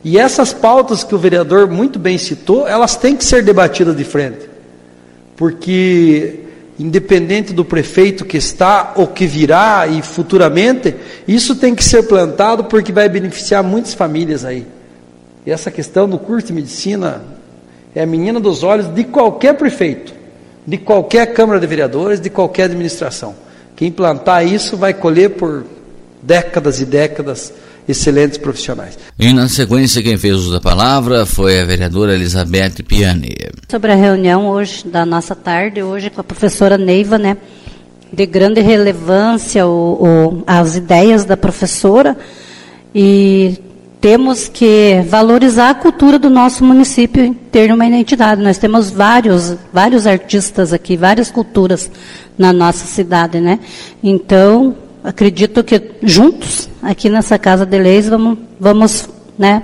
E 0.04 0.18
essas 0.18 0.52
pautas 0.52 1.04
que 1.04 1.16
o 1.16 1.18
vereador 1.18 1.70
muito 1.70 1.98
bem 1.98 2.18
citou, 2.18 2.68
elas 2.68 2.96
têm 2.96 3.16
que 3.16 3.24
ser 3.24 3.44
debatidas 3.44 3.96
de 3.96 4.04
frente. 4.04 4.50
Porque 5.38 6.40
independente 6.78 7.54
do 7.54 7.64
prefeito 7.64 8.26
que 8.26 8.38
está 8.38 8.94
ou 8.96 9.08
que 9.08 9.28
virá 9.28 9.88
e 9.88 10.02
futuramente, 10.02 10.96
isso 11.28 11.56
tem 11.56 11.76
que 11.76 11.84
ser 11.84 12.04
plantado 12.04 12.64
porque 12.64 12.92
vai 12.92 13.08
beneficiar 13.08 13.64
muitas 13.64 13.94
famílias 13.94 14.44
aí. 14.44 14.66
E 15.46 15.52
essa 15.52 15.70
questão 15.70 16.10
do 16.10 16.18
curso 16.18 16.48
de 16.48 16.54
medicina 16.54 17.22
é 17.94 18.02
a 18.02 18.06
menina 18.06 18.40
dos 18.40 18.64
olhos 18.64 18.88
de 18.94 19.04
qualquer 19.04 19.54
prefeito, 19.54 20.14
de 20.66 20.78
qualquer 20.78 21.34
Câmara 21.34 21.60
de 21.60 21.68
Vereadores, 21.68 22.20
de 22.20 22.30
qualquer 22.30 22.64
administração. 22.64 23.36
Quem 23.82 23.92
plantar 23.92 24.44
isso 24.44 24.78
vai 24.78 24.94
colher 24.94 25.32
por 25.32 25.66
décadas 26.22 26.80
e 26.80 26.86
décadas 26.86 27.52
excelentes 27.90 28.38
profissionais. 28.38 28.96
E 29.18 29.34
na 29.34 29.50
sequência, 29.50 30.04
quem 30.04 30.20
fez 30.20 30.36
uso 30.36 30.52
da 30.52 30.62
palavra 30.62 31.26
foi 31.26 31.60
a 31.60 31.66
vereadora 31.66 32.14
Elizabeth 32.14 32.84
Piani. 32.88 33.36
Sobre 33.68 33.92
a 33.92 33.96
reunião 33.96 34.46
hoje, 34.46 34.86
da 34.86 35.04
nossa 35.04 35.34
tarde, 35.34 35.82
hoje 35.82 36.12
com 36.12 36.22
a 36.22 36.24
professora 36.24 36.78
Neiva, 36.78 37.18
né? 37.18 37.36
De 38.14 38.28
grande 38.28 38.62
relevância 38.62 39.66
o, 39.66 39.98
o, 40.00 40.44
as 40.46 40.76
ideias 40.76 41.26
da 41.26 41.36
professora 41.36 42.16
e 42.94 43.58
temos 44.02 44.48
que 44.48 45.06
valorizar 45.08 45.70
a 45.70 45.76
cultura 45.76 46.18
do 46.18 46.28
nosso 46.28 46.66
município 46.66 47.24
em 47.24 47.34
ter 47.34 47.72
uma 47.72 47.86
identidade. 47.86 48.42
Nós 48.42 48.58
temos 48.58 48.90
vários, 48.90 49.56
vários 49.72 50.08
artistas 50.08 50.74
aqui, 50.74 50.98
várias 50.98 51.30
culturas 51.30 51.90
na 52.36 52.52
nossa 52.52 52.88
cidade, 52.88 53.40
né? 53.40 53.60
Então, 54.04 54.76
acredito 55.04 55.64
que 55.64 55.80
juntos, 56.02 56.68
aqui 56.82 57.10
nessa 57.10 57.38
Casa 57.38 57.64
de 57.64 57.78
Leis, 57.78 58.10
vamos, 58.10 58.40
vamos 58.60 59.08
né, 59.38 59.62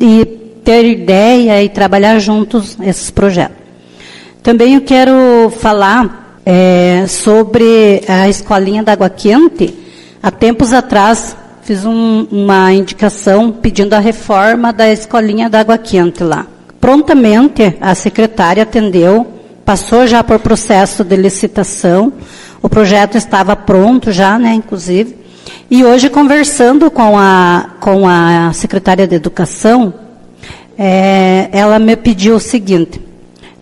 e 0.00 0.24
ter 0.64 0.86
ideia 0.86 1.62
e 1.62 1.68
trabalhar 1.68 2.18
juntos 2.18 2.78
esses 2.80 3.10
projetos. 3.10 3.58
Também 4.42 4.76
eu 4.76 4.80
quero 4.80 5.50
falar 5.58 6.40
é, 6.44 7.04
sobre 7.06 8.02
a 8.08 8.30
escolinha 8.30 8.82
da 8.82 8.92
Água 8.92 9.10
Quente. 9.10 9.74
Há 10.22 10.30
tempos 10.30 10.72
atrás, 10.72 11.36
fiz 11.68 11.84
um, 11.84 12.26
uma 12.32 12.72
indicação 12.72 13.52
pedindo 13.52 13.92
a 13.92 13.98
reforma 13.98 14.72
da 14.72 14.90
escolinha 14.90 15.50
da 15.50 15.60
Água 15.60 15.76
Quente 15.76 16.24
lá. 16.24 16.46
Prontamente, 16.80 17.76
a 17.78 17.94
secretária 17.94 18.62
atendeu, 18.62 19.26
passou 19.66 20.06
já 20.06 20.24
por 20.24 20.38
processo 20.38 21.04
de 21.04 21.14
licitação, 21.14 22.10
o 22.62 22.70
projeto 22.70 23.18
estava 23.18 23.54
pronto 23.54 24.10
já, 24.10 24.38
né, 24.38 24.54
inclusive. 24.54 25.14
E 25.70 25.84
hoje, 25.84 26.08
conversando 26.08 26.90
com 26.90 27.18
a, 27.18 27.72
com 27.78 28.08
a 28.08 28.50
secretária 28.54 29.06
de 29.06 29.16
Educação, 29.16 29.92
é, 30.78 31.50
ela 31.52 31.78
me 31.78 31.96
pediu 31.96 32.36
o 32.36 32.40
seguinte: 32.40 32.98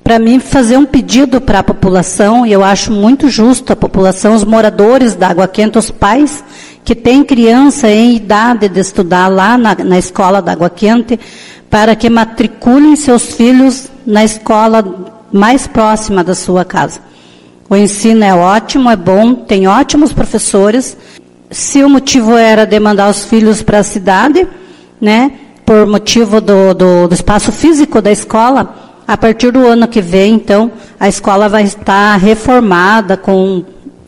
para 0.05 0.21
mim 0.21 0.39
fazer 0.39 0.77
um 0.77 0.87
pedido 0.87 1.41
para 1.41 1.59
a 1.59 1.65
população, 1.65 2.47
e 2.47 2.53
eu 2.53 2.63
acho 2.63 2.93
muito 2.93 3.29
justo 3.29 3.73
a 3.73 3.77
população, 3.77 4.33
os 4.33 4.45
moradores 4.45 5.17
da 5.17 5.27
Água 5.27 5.49
Quente, 5.49 5.77
os 5.77 5.91
pais 5.91 6.45
que 6.87 6.95
têm 6.95 7.25
criança 7.25 7.91
em 7.91 8.15
idade 8.15 8.69
de 8.69 8.79
estudar 8.79 9.27
lá 9.27 9.59
na, 9.59 9.75
na 9.75 9.99
escola 9.99 10.41
da 10.41 10.53
Água 10.53 10.71
Quente, 10.71 11.19
para 11.69 11.97
que 11.97 12.09
matriculem 12.09 12.95
seus 12.95 13.35
filhos 13.35 13.89
na 14.07 14.25
escola 14.25 14.85
mais 15.33 15.67
próxima 15.67 16.23
da 16.23 16.33
sua 16.33 16.65
casa. 16.65 17.01
O 17.69 17.75
ensino 17.75 18.23
é 18.23 18.33
ótimo, 18.33 18.89
é 18.89 18.95
bom, 18.95 19.35
tem 19.35 19.67
ótimos 19.67 20.13
professores. 20.13 20.97
Se 21.51 21.83
o 21.83 21.89
motivo 21.89 22.37
era 22.37 22.65
demandar 22.65 23.11
os 23.11 23.25
filhos 23.25 23.63
para 23.63 23.81
a 23.81 23.83
cidade, 23.83 24.47
né, 25.01 25.33
por 25.67 25.89
motivo 25.89 26.41
do, 26.41 26.73
do, 26.73 27.09
do 27.09 27.15
espaço 27.15 27.51
físico 27.51 28.01
da 28.01 28.13
escola, 28.13 28.95
a 29.09 29.17
partir 29.17 29.51
do 29.51 29.67
ano 29.67 29.89
que 29.89 30.01
vem, 30.01 30.35
então, 30.35 30.71
a 31.01 31.09
escola 31.09 31.49
vai 31.49 31.65
estar 31.65 32.17
reformada 32.17 33.17
com 33.17 33.65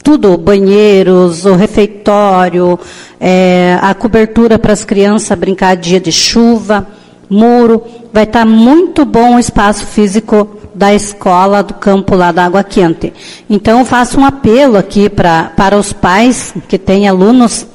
tudo, 0.09 0.39
banheiros, 0.39 1.45
o 1.45 1.55
refeitório, 1.55 2.81
é, 3.21 3.79
a 3.83 3.93
cobertura 3.93 4.59
para 4.59 4.73
as 4.73 4.83
crianças 4.83 5.39
brincar 5.39 5.77
dia 5.77 6.01
de 6.01 6.11
chuva, 6.11 6.87
muro, 7.29 7.85
vai 8.11 8.25
estar 8.25 8.47
muito 8.47 9.05
bom 9.05 9.37
o 9.37 9.39
espaço 9.39 9.85
físico 9.85 10.57
da 10.75 10.95
escola 10.95 11.63
do 11.63 11.75
campo 11.75 12.15
lá 12.15 12.33
da 12.33 12.47
Água 12.47 12.65
Quente. 12.65 13.13
Então, 13.51 13.81
eu 13.81 13.85
faço 13.85 14.19
um 14.19 14.25
apelo 14.25 14.79
aqui 14.79 15.11
pra, 15.11 15.53
para 15.55 15.77
os 15.77 15.93
pais 15.93 16.55
que 16.67 16.79
têm 16.79 17.07
alunos 17.07 17.67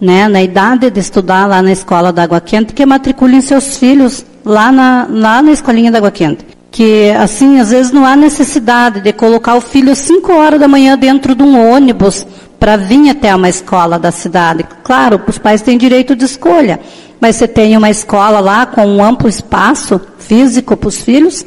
né, 0.00 0.28
na 0.28 0.40
idade 0.40 0.90
de 0.90 1.00
estudar 1.00 1.44
lá 1.46 1.60
na 1.60 1.72
escola 1.72 2.12
da 2.12 2.22
Água 2.22 2.40
Quente, 2.40 2.72
que 2.72 2.86
matriculem 2.86 3.40
seus 3.40 3.76
filhos 3.76 4.24
lá 4.44 4.70
na, 4.70 5.08
lá 5.10 5.42
na 5.42 5.50
escolinha 5.50 5.90
da 5.90 5.98
Água 5.98 6.12
Quente. 6.12 6.46
Que, 6.70 7.10
assim, 7.10 7.58
às 7.58 7.70
vezes 7.70 7.92
não 7.92 8.06
há 8.06 8.14
necessidade 8.14 9.00
de 9.00 9.12
colocar 9.12 9.56
o 9.56 9.60
filho 9.60 9.94
5 9.94 10.32
horas 10.32 10.60
da 10.60 10.68
manhã 10.68 10.96
dentro 10.96 11.34
de 11.34 11.42
um 11.42 11.72
ônibus 11.72 12.24
para 12.60 12.76
vir 12.76 13.08
até 13.10 13.34
uma 13.34 13.48
escola 13.48 13.98
da 13.98 14.12
cidade. 14.12 14.64
Claro, 14.84 15.20
os 15.26 15.38
pais 15.38 15.62
têm 15.62 15.78
direito 15.78 16.14
de 16.14 16.26
escolha, 16.26 16.78
mas 17.20 17.36
você 17.36 17.48
tem 17.48 17.76
uma 17.76 17.90
escola 17.90 18.38
lá 18.38 18.66
com 18.66 18.86
um 18.86 19.02
amplo 19.02 19.28
espaço 19.28 20.00
físico 20.18 20.76
para 20.76 20.88
os 20.88 21.00
filhos, 21.00 21.44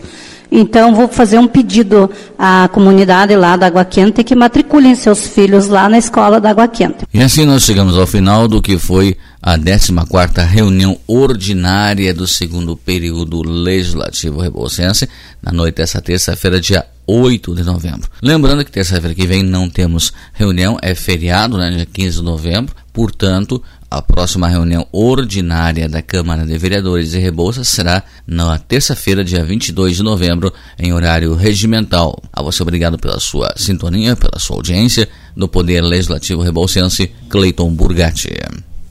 então, 0.55 0.93
vou 0.93 1.07
fazer 1.07 1.39
um 1.39 1.47
pedido 1.47 2.07
à 2.37 2.69
comunidade 2.71 3.35
lá 3.35 3.55
da 3.55 3.65
Água 3.65 3.83
Quente 3.83 4.23
que 4.23 4.35
matriculem 4.35 4.93
seus 4.93 5.25
filhos 5.25 5.67
lá 5.67 5.89
na 5.89 5.97
escola 5.97 6.39
da 6.39 6.51
Água 6.51 6.67
Quente. 6.67 7.07
E 7.11 7.23
assim 7.23 7.43
nós 7.43 7.63
chegamos 7.63 7.97
ao 7.97 8.05
final 8.05 8.47
do 8.47 8.61
que 8.61 8.77
foi 8.77 9.17
a 9.41 9.57
14ª 9.57 10.45
reunião 10.45 10.95
ordinária 11.07 12.13
do 12.13 12.27
segundo 12.27 12.77
período 12.77 13.41
legislativo 13.41 14.41
rebouçense, 14.41 15.09
na 15.41 15.51
noite 15.51 15.77
dessa 15.77 15.99
terça-feira, 15.99 16.61
dia 16.61 16.85
8 17.07 17.55
de 17.55 17.63
novembro. 17.63 18.07
Lembrando 18.21 18.63
que 18.63 18.71
terça-feira 18.71 19.15
que 19.15 19.25
vem 19.25 19.41
não 19.41 19.67
temos 19.67 20.13
reunião, 20.33 20.77
é 20.83 20.93
feriado, 20.93 21.57
né, 21.57 21.71
dia 21.71 21.87
15 21.91 22.17
de 22.17 22.23
novembro, 22.23 22.75
portanto, 22.93 23.59
a 23.93 24.01
próxima 24.01 24.47
reunião 24.47 24.87
ordinária 24.91 25.87
da 25.87 26.01
Câmara 26.01 26.47
de 26.47 26.57
Vereadores 26.57 27.11
de 27.11 27.19
Rebouças 27.19 27.67
será 27.67 28.01
na 28.25 28.57
terça-feira, 28.57 29.23
dia 29.23 29.45
22 29.45 29.97
de 29.97 30.01
novembro, 30.01 30.51
em 30.79 30.91
horário 30.91 31.35
regimental. 31.35 32.19
A 32.33 32.41
você 32.41 32.63
obrigado 32.63 32.97
pela 32.97 33.19
sua 33.19 33.53
sintonia, 33.55 34.15
pela 34.15 34.39
sua 34.39 34.55
audiência. 34.55 35.07
Do 35.37 35.47
Poder 35.47 35.81
Legislativo 35.81 36.41
Rebouçense, 36.41 37.11
Cleiton 37.29 37.71
Burgatti. 37.75 38.31